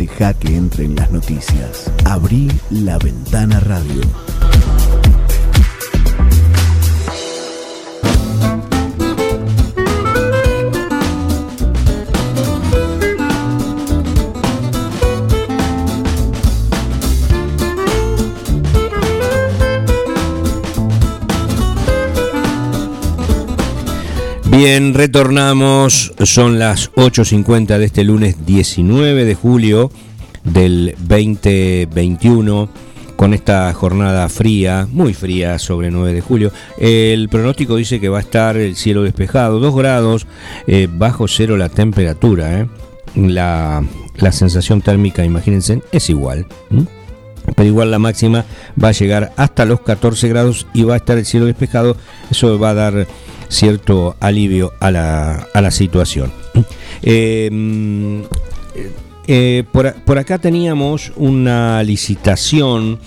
[0.00, 1.92] Deja que entren las noticias.
[2.06, 4.00] Abrí la Ventana Radio.
[24.50, 26.12] Bien, retornamos.
[26.24, 29.90] Son las 8.50 de este lunes 19 de julio
[30.42, 32.68] del 2021
[33.14, 36.52] con esta jornada fría, muy fría sobre 9 de julio.
[36.78, 40.26] El pronóstico dice que va a estar el cielo despejado, 2 grados,
[40.66, 42.60] eh, bajo cero la temperatura.
[42.60, 42.66] eh.
[43.14, 43.82] La,
[44.32, 46.46] sensación térmica, imagínense, es igual.
[47.56, 48.44] Pero igual la máxima
[48.82, 51.96] va a llegar hasta los 14 grados y va a estar el cielo despejado.
[52.30, 53.06] Eso va a dar
[53.50, 56.32] cierto alivio a la, a la situación.
[57.02, 58.24] Eh,
[59.26, 62.98] eh, por, por acá teníamos una licitación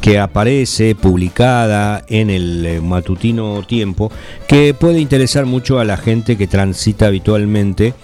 [0.00, 4.12] que aparece publicada en el eh, matutino tiempo
[4.46, 7.94] que puede interesar mucho a la gente que transita habitualmente,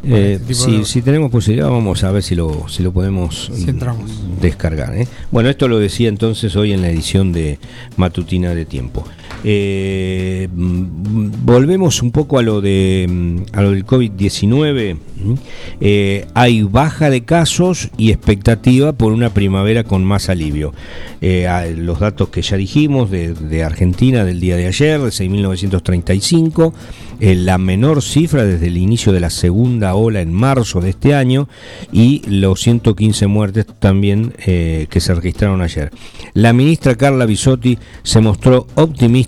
[0.05, 3.49] Eh, este si, de- si tenemos posibilidad, vamos a ver si lo, si lo podemos
[3.55, 4.95] Si mm, descargar.
[4.97, 5.07] ¿eh?
[5.31, 7.57] Bueno, esto lo decía entonces hoy en la edición de
[7.95, 9.05] Matutina de Tiempo.
[9.43, 14.97] Eh, mm, volvemos un poco a lo, de, mm, a lo del COVID-19.
[15.21, 15.37] ¿m?
[15.81, 20.73] Eh, hay baja de casos y expectativa por una primavera con más alivio.
[21.21, 26.73] Eh, los datos que ya dijimos de, Argentina del día de ayer, de 6.935,
[27.19, 31.15] eh, la menor cifra desde el inicio de la segunda ola en marzo de este
[31.15, 31.47] año
[31.91, 35.91] y los 115 muertes también que se registraron ayer.
[36.33, 39.22] La ministra Carla Bisotti se mostró optimista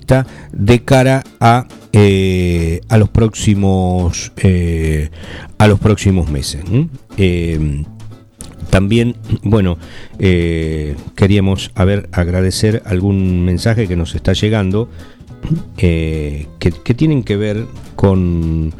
[0.52, 5.10] de cara a, eh, a los próximos eh,
[5.58, 6.64] a los próximos meses.
[7.18, 7.84] Eh,
[8.70, 9.78] también, bueno,
[10.18, 14.89] queríamos a ver, agradecer algún mensaje que nos está llegando
[15.78, 17.66] que, que tienen que ver
[17.96, 18.74] con,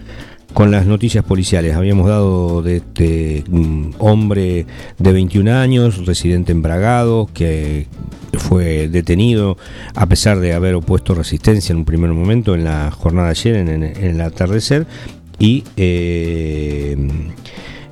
[0.56, 1.76] con las noticias policiales.
[1.76, 4.66] Habíamos dado de este mm, hombre
[4.97, 7.88] de 21 años, residente en Bragado, que
[8.32, 9.58] fue detenido
[9.95, 13.56] a pesar de haber opuesto resistencia en un primer momento en la jornada de ayer,
[13.58, 14.88] en, el atardecer,
[15.39, 16.95] y eh,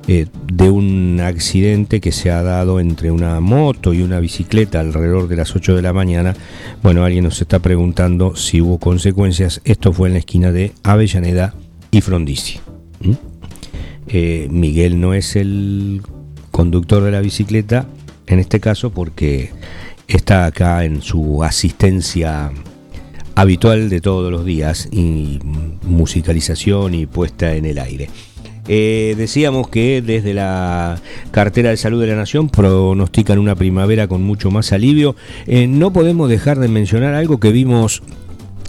[0.08, 5.28] eh, de un accidente que se ha dado entre una moto y una bicicleta alrededor
[5.28, 6.34] de las 8 de la mañana.
[6.82, 9.60] Bueno, alguien nos está preguntando si hubo consecuencias.
[9.64, 11.52] Esto fue en la esquina de Avellaneda
[11.94, 12.58] y Frondizi.
[13.00, 13.12] ¿Mm?
[14.08, 16.02] Eh, Miguel no es el
[16.50, 17.86] conductor de la bicicleta
[18.26, 19.50] en este caso porque
[20.08, 22.50] está acá en su asistencia
[23.36, 25.38] habitual de todos los días y
[25.82, 28.10] musicalización y puesta en el aire.
[28.66, 34.22] Eh, decíamos que desde la cartera de salud de la nación pronostican una primavera con
[34.22, 35.14] mucho más alivio.
[35.46, 38.02] Eh, no podemos dejar de mencionar algo que vimos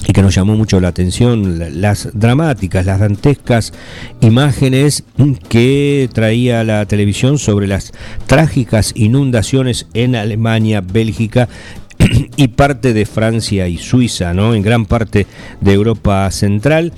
[0.08, 3.74] y que nos llamó mucho la atención, la- las dramáticas, las dantescas
[4.22, 5.04] imágenes
[5.50, 7.92] que traía la televisión sobre las
[8.28, 11.48] trágicas inundaciones en Alemania, Bélgica
[12.38, 14.54] y parte de Francia y Suiza, ¿no?
[14.54, 15.26] En gran parte
[15.62, 16.92] de Europa Central,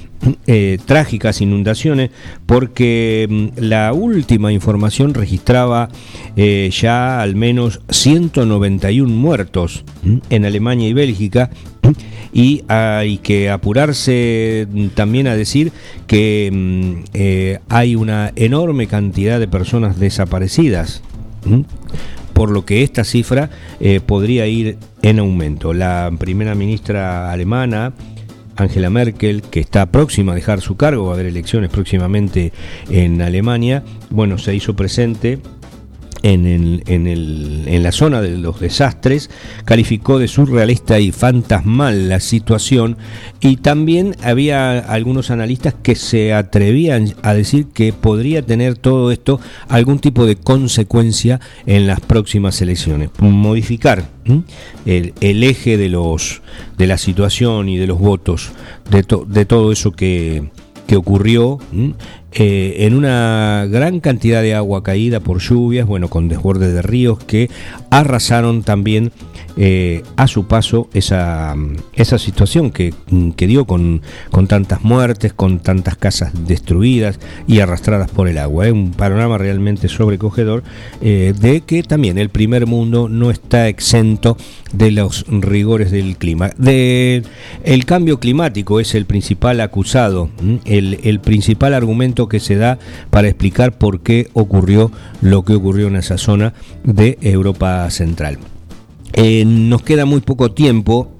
[0.47, 2.09] eh, trágicas inundaciones,
[2.47, 5.89] porque mm, la última información registraba
[6.35, 9.83] eh, ya al menos 191 muertos
[10.31, 11.51] en Alemania y Bélgica,
[12.33, 15.71] y hay que apurarse también a decir
[16.05, 21.01] que mm, eh, hay una enorme cantidad de personas desaparecidas.
[22.33, 25.73] por lo que esta cifra eh, podría ir en aumento.
[25.73, 27.93] La primera ministra alemana,
[28.55, 32.53] Angela Merkel, que está próxima a dejar su cargo, va a haber elecciones próximamente
[32.91, 35.39] en Alemania, bueno, se hizo presente
[36.33, 39.29] en, el- en el- en la zona de los desastres,
[39.65, 42.97] calificó de surrealista y fantasmal la situación.
[43.39, 49.39] Y también había algunos analistas que se atrevían a decir que podría tener todo esto
[49.69, 54.05] algún tipo de consecuencia en las próximas elecciones, modificar
[54.85, 56.41] el, el eje de, los,
[56.77, 58.51] de la situación y de los votos,
[58.89, 60.49] de, to- de todo eso que,
[60.87, 61.59] que ocurrió.
[62.33, 67.23] Eh, en una gran cantidad de agua caída por lluvias, bueno, con desbordes de ríos
[67.23, 67.49] que
[67.89, 69.11] arrasaron también
[69.55, 71.55] eh, a su paso esa,
[71.93, 72.93] esa situación que,
[73.35, 78.67] que dio con, con tantas muertes, con tantas casas destruidas y arrastradas por el agua.
[78.67, 80.63] Es un panorama realmente sobrecogedor
[81.01, 84.37] eh, de que también el primer mundo no está exento
[84.73, 86.51] de los rigores del clima.
[86.57, 87.23] De,
[87.63, 90.29] el cambio climático es el principal acusado,
[90.65, 92.79] el, el principal argumento que se da
[93.11, 94.91] para explicar por qué ocurrió
[95.21, 96.53] lo que ocurrió en esa zona
[96.83, 98.39] de Europa Central.
[99.13, 101.11] Eh, nos queda muy poco tiempo,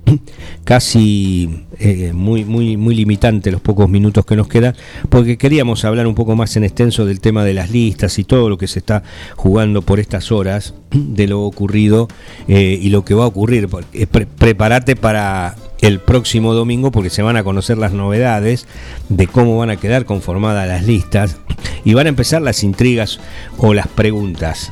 [0.64, 4.76] casi eh, muy, muy, muy limitante los pocos minutos que nos quedan,
[5.10, 8.50] porque queríamos hablar un poco más en extenso del tema de las listas y todo
[8.50, 9.04] lo que se está
[9.36, 12.08] jugando por estas horas, de lo ocurrido
[12.48, 13.68] eh, y lo que va a ocurrir.
[13.94, 18.66] Eh, pre- prepárate para el próximo domingo porque se van a conocer las novedades
[19.10, 21.38] de cómo van a quedar conformadas las listas
[21.86, 23.20] y van a empezar las intrigas
[23.58, 24.72] o las preguntas.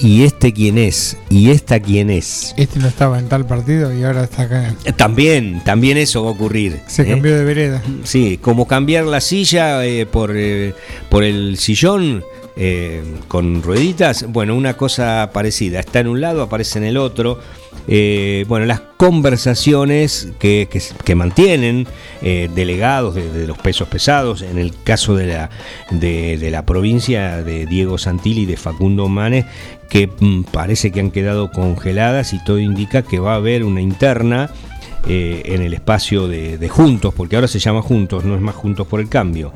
[0.00, 1.16] ¿Y este quién es?
[1.28, 2.54] ¿Y esta quién es?
[2.56, 4.74] Este no estaba en tal partido y ahora está acá.
[4.84, 6.80] Eh, También, también eso va a ocurrir.
[6.86, 7.10] Se ¿eh?
[7.10, 7.82] cambió de vereda.
[8.04, 10.74] Sí, como cambiar la silla eh, por, eh,
[11.08, 12.24] por el sillón
[12.62, 14.26] eh, con rueditas.
[14.28, 15.80] Bueno, una cosa parecida.
[15.80, 17.40] Está en un lado, aparece en el otro.
[17.88, 20.68] Eh, bueno, las conversaciones que,
[21.16, 21.86] mantienen
[22.20, 25.48] eh, delegados de, los pesos pesados, en el caso de la,
[25.90, 29.46] de, la provincia de Diego Santilli y de Facundo Manes,
[29.88, 33.80] que mm, parece que han quedado congeladas y todo indica que va a haber una
[33.80, 34.50] interna
[35.06, 39.00] en el espacio de Juntos, porque ahora se llama Juntos, no es más Juntos por
[39.00, 39.50] el Cambio.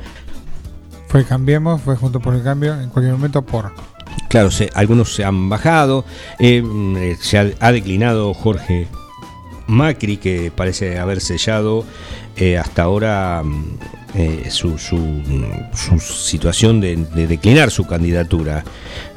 [1.14, 3.70] Fue Cambiemos, fue junto por el cambio, en cualquier momento por.
[4.28, 6.04] Claro, algunos se han bajado,
[6.40, 6.60] eh,
[6.96, 8.88] eh, se ha, declinado Jorge
[9.68, 11.84] Macri, que parece haber sellado
[12.34, 13.78] eh, hasta ahora mm,
[14.14, 16.96] mm, su situación de
[17.28, 18.64] declinar su candidatura.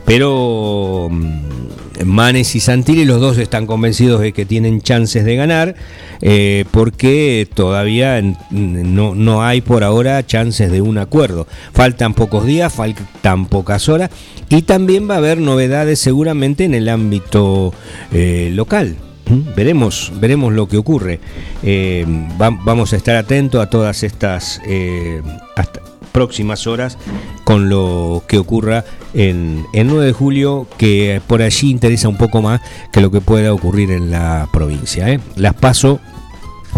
[0.08, 5.76] Pero mm, Manes y Santilli, los dos están convencidos de que tienen chances de ganar,
[6.22, 11.45] eh, porque todavía no, no hay por ahora chances de un acuerdo.
[11.74, 14.10] Faltan pocos días, faltan pocas horas,
[14.49, 17.74] y también va a haber novedades seguramente en el ámbito
[18.14, 18.95] eh, local.
[19.30, 19.55] ¿Mm?
[19.58, 21.20] Veremos, veremos lo que ocurre.
[21.64, 22.05] Eh,
[22.41, 24.62] va- vamos a estar atentos a todas estas
[25.58, 25.82] hasta
[26.12, 26.97] próximas horas
[27.43, 32.41] con lo que ocurra en el 9 de julio, que por allí interesa un poco
[32.41, 35.10] más que lo que pueda ocurrir en la provincia.
[35.10, 35.20] ¿eh?
[35.36, 35.99] Las paso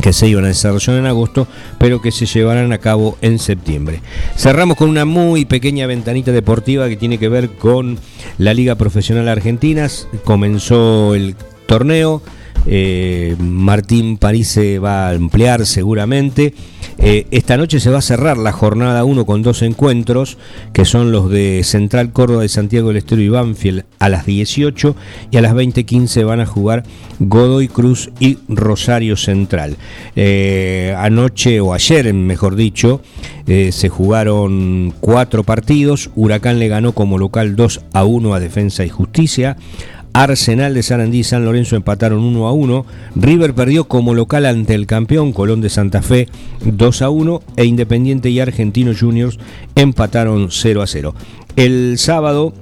[0.01, 4.01] que se iban a desarrollar en agosto, pero que se llevarán a cabo en septiembre.
[4.37, 7.99] Cerramos con una muy pequeña ventanita deportiva que tiene que ver con
[8.37, 9.87] la Liga Profesional Argentina.
[10.23, 12.21] Comenzó el torneo.
[12.65, 16.53] eh, Martín París se va a ampliar seguramente.
[17.01, 20.37] Eh, esta noche se va a cerrar la jornada 1 con dos encuentros,
[20.73, 24.95] que son los de Central Córdoba de Santiago del Estero y Banfield a las 18
[25.31, 26.83] y a las 20.15 van a jugar
[27.19, 29.77] Godoy Cruz y Rosario Central.
[30.17, 33.01] Eh, anoche o ayer, mejor dicho,
[33.47, 36.09] eh, se jugaron cuatro partidos.
[36.15, 39.55] Huracán le ganó como local 2 a 1 a Defensa y Justicia.
[40.13, 42.85] Arsenal de Sarandí y San Lorenzo empataron 1 a 1.
[43.15, 46.27] River perdió como local ante el campeón Colón de Santa Fe
[46.65, 49.39] 2 a 1 e Independiente y Argentino Juniors
[49.75, 51.15] empataron 0 a 0.
[51.55, 52.53] El sábado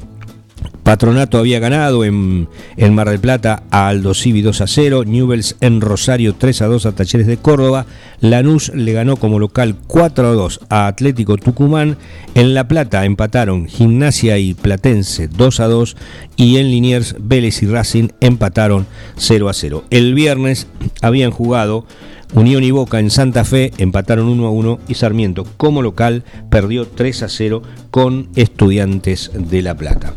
[0.87, 5.57] Patronato había ganado en, en Mar del Plata a Aldo Civi 2 a 0, Newells
[5.59, 7.85] en Rosario 3 a 2 a Talleres de Córdoba,
[8.21, 11.97] Lanús le ganó como local 4 a 2 a Atlético Tucumán,
[12.35, 15.97] en La Plata empataron Gimnasia y Platense 2 a 2
[16.37, 19.83] y en Liniers Vélez y Racing empataron 0 a 0.
[19.89, 20.67] El viernes
[21.01, 21.85] habían jugado
[22.33, 26.87] Unión y Boca en Santa Fe empataron 1 a 1 y Sarmiento como local perdió
[26.87, 27.61] 3 a 0
[27.91, 30.13] con Estudiantes de La Plata.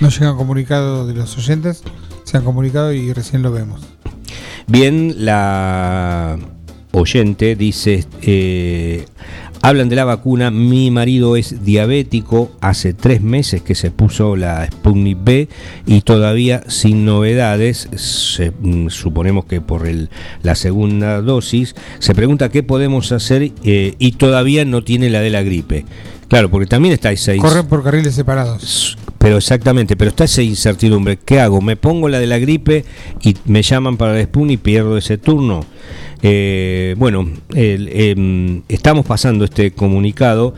[0.00, 1.82] No llegan comunicados de los oyentes,
[2.24, 3.82] se han comunicado y recién lo vemos.
[4.66, 6.38] Bien, la
[6.92, 9.04] oyente dice, eh,
[9.62, 14.66] hablan de la vacuna, mi marido es diabético, hace tres meses que se puso la
[14.66, 15.48] Sputnik B
[15.86, 20.10] y todavía sin novedades, se- mm, suponemos que por el,
[20.42, 25.30] la segunda dosis, se pregunta qué podemos hacer eh, y todavía no tiene la de
[25.30, 25.84] la gripe.
[26.28, 28.98] Claro, porque también está esa Corren por carriles separados.
[29.26, 31.16] Pero exactamente, pero está esa incertidumbre.
[31.16, 31.60] ¿Qué hago?
[31.60, 32.84] ¿Me pongo la de la gripe
[33.24, 35.66] y me llaman para el Spun y pierdo ese turno?
[36.22, 40.54] Eh, bueno, em, estamos pasando este comunicado.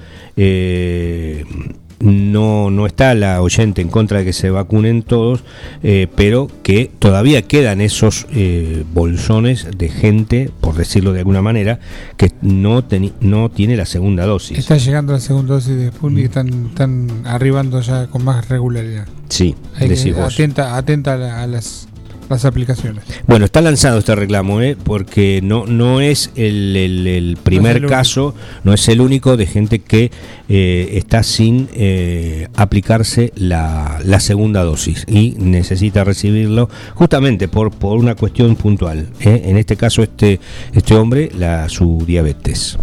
[2.01, 5.43] No, no está la oyente en contra de que se vacunen todos,
[5.83, 11.81] eh, pero que todavía quedan esos eh, bolsones de gente, por decirlo de alguna manera,
[12.17, 14.59] que no, teni- no tiene la segunda dosis.
[14.59, 19.07] Está llegando la segunda dosis de Sputnik y están, están arribando ya con más regularidad.
[19.29, 21.88] Sí, Hay que atenta, atenta a, la- a las,
[22.29, 23.05] las aplicaciones.
[23.27, 24.77] Bueno, está lanzado este reclamo, ¿eh?
[24.83, 29.79] porque no, no es el, el- el primer caso, no es el único de gente
[29.81, 30.11] que
[30.49, 37.99] eh, está sin eh, aplicarse la, la segunda dosis y necesita recibirlo justamente por, por
[37.99, 39.09] una cuestión puntual.
[39.21, 39.43] ¿eh?
[39.47, 40.41] En este caso, este,
[40.73, 42.79] este hombre, la, su diabetes.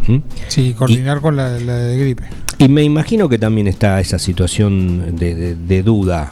[0.47, 2.23] Sí, coordinar con la, la de gripe.
[2.57, 6.31] Y me imagino que también está esa situación de, de- de duda.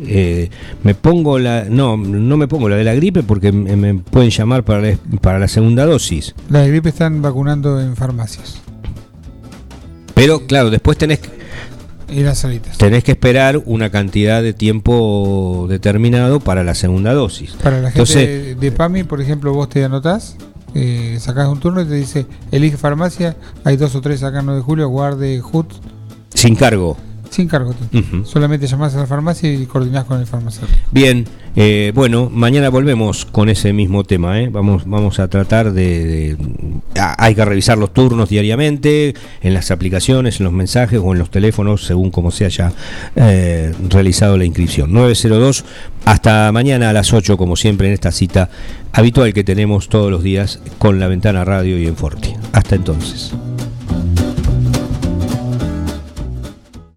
[0.00, 0.48] Eh,
[0.84, 1.64] me pongo la.
[1.68, 4.96] No, no me pongo la de la gripe porque me, me pueden llamar para la,
[5.20, 6.34] para la segunda dosis.
[6.48, 8.62] La de gripe están vacunando en farmacias
[10.14, 11.30] Pero claro, después tenés, que-
[12.08, 12.78] y las salitas.
[12.78, 17.52] tenés que esperar una cantidad de tiempo determinado para la segunda dosis.
[17.62, 20.36] Para la gente Entonces- de PAMI, por ejemplo, vos te anotás,
[20.74, 24.46] eh, sacás un turno y te dice, elige farmacia, hay dos o tres acá en
[24.46, 25.70] 9 de julio, guarde HUT,
[26.34, 26.96] Sin cargo.
[27.32, 27.70] Sin cargo.
[27.94, 28.26] Ujú.
[28.26, 30.78] Solamente llamás a la farmacia y coordinás con el farmacéutico.
[30.90, 31.24] Bien,
[31.56, 34.38] eh, bueno, mañana volvemos con ese mismo tema.
[34.38, 34.50] ¿eh?
[34.52, 36.04] Vamos, vamos a tratar de,
[36.36, 36.36] de-
[37.16, 41.30] Hay que revisar los turnos diariamente, en las aplicaciones, en los mensajes o en los
[41.30, 42.70] teléfonos, según como se haya
[43.16, 44.92] eh, realizado la inscripción.
[44.92, 45.64] 902,
[46.04, 48.50] hasta mañana a las 8, como siempre, en esta cita
[48.92, 52.34] habitual que tenemos todos los días con la ventana radio y en Forti.
[52.52, 53.32] Hasta entonces.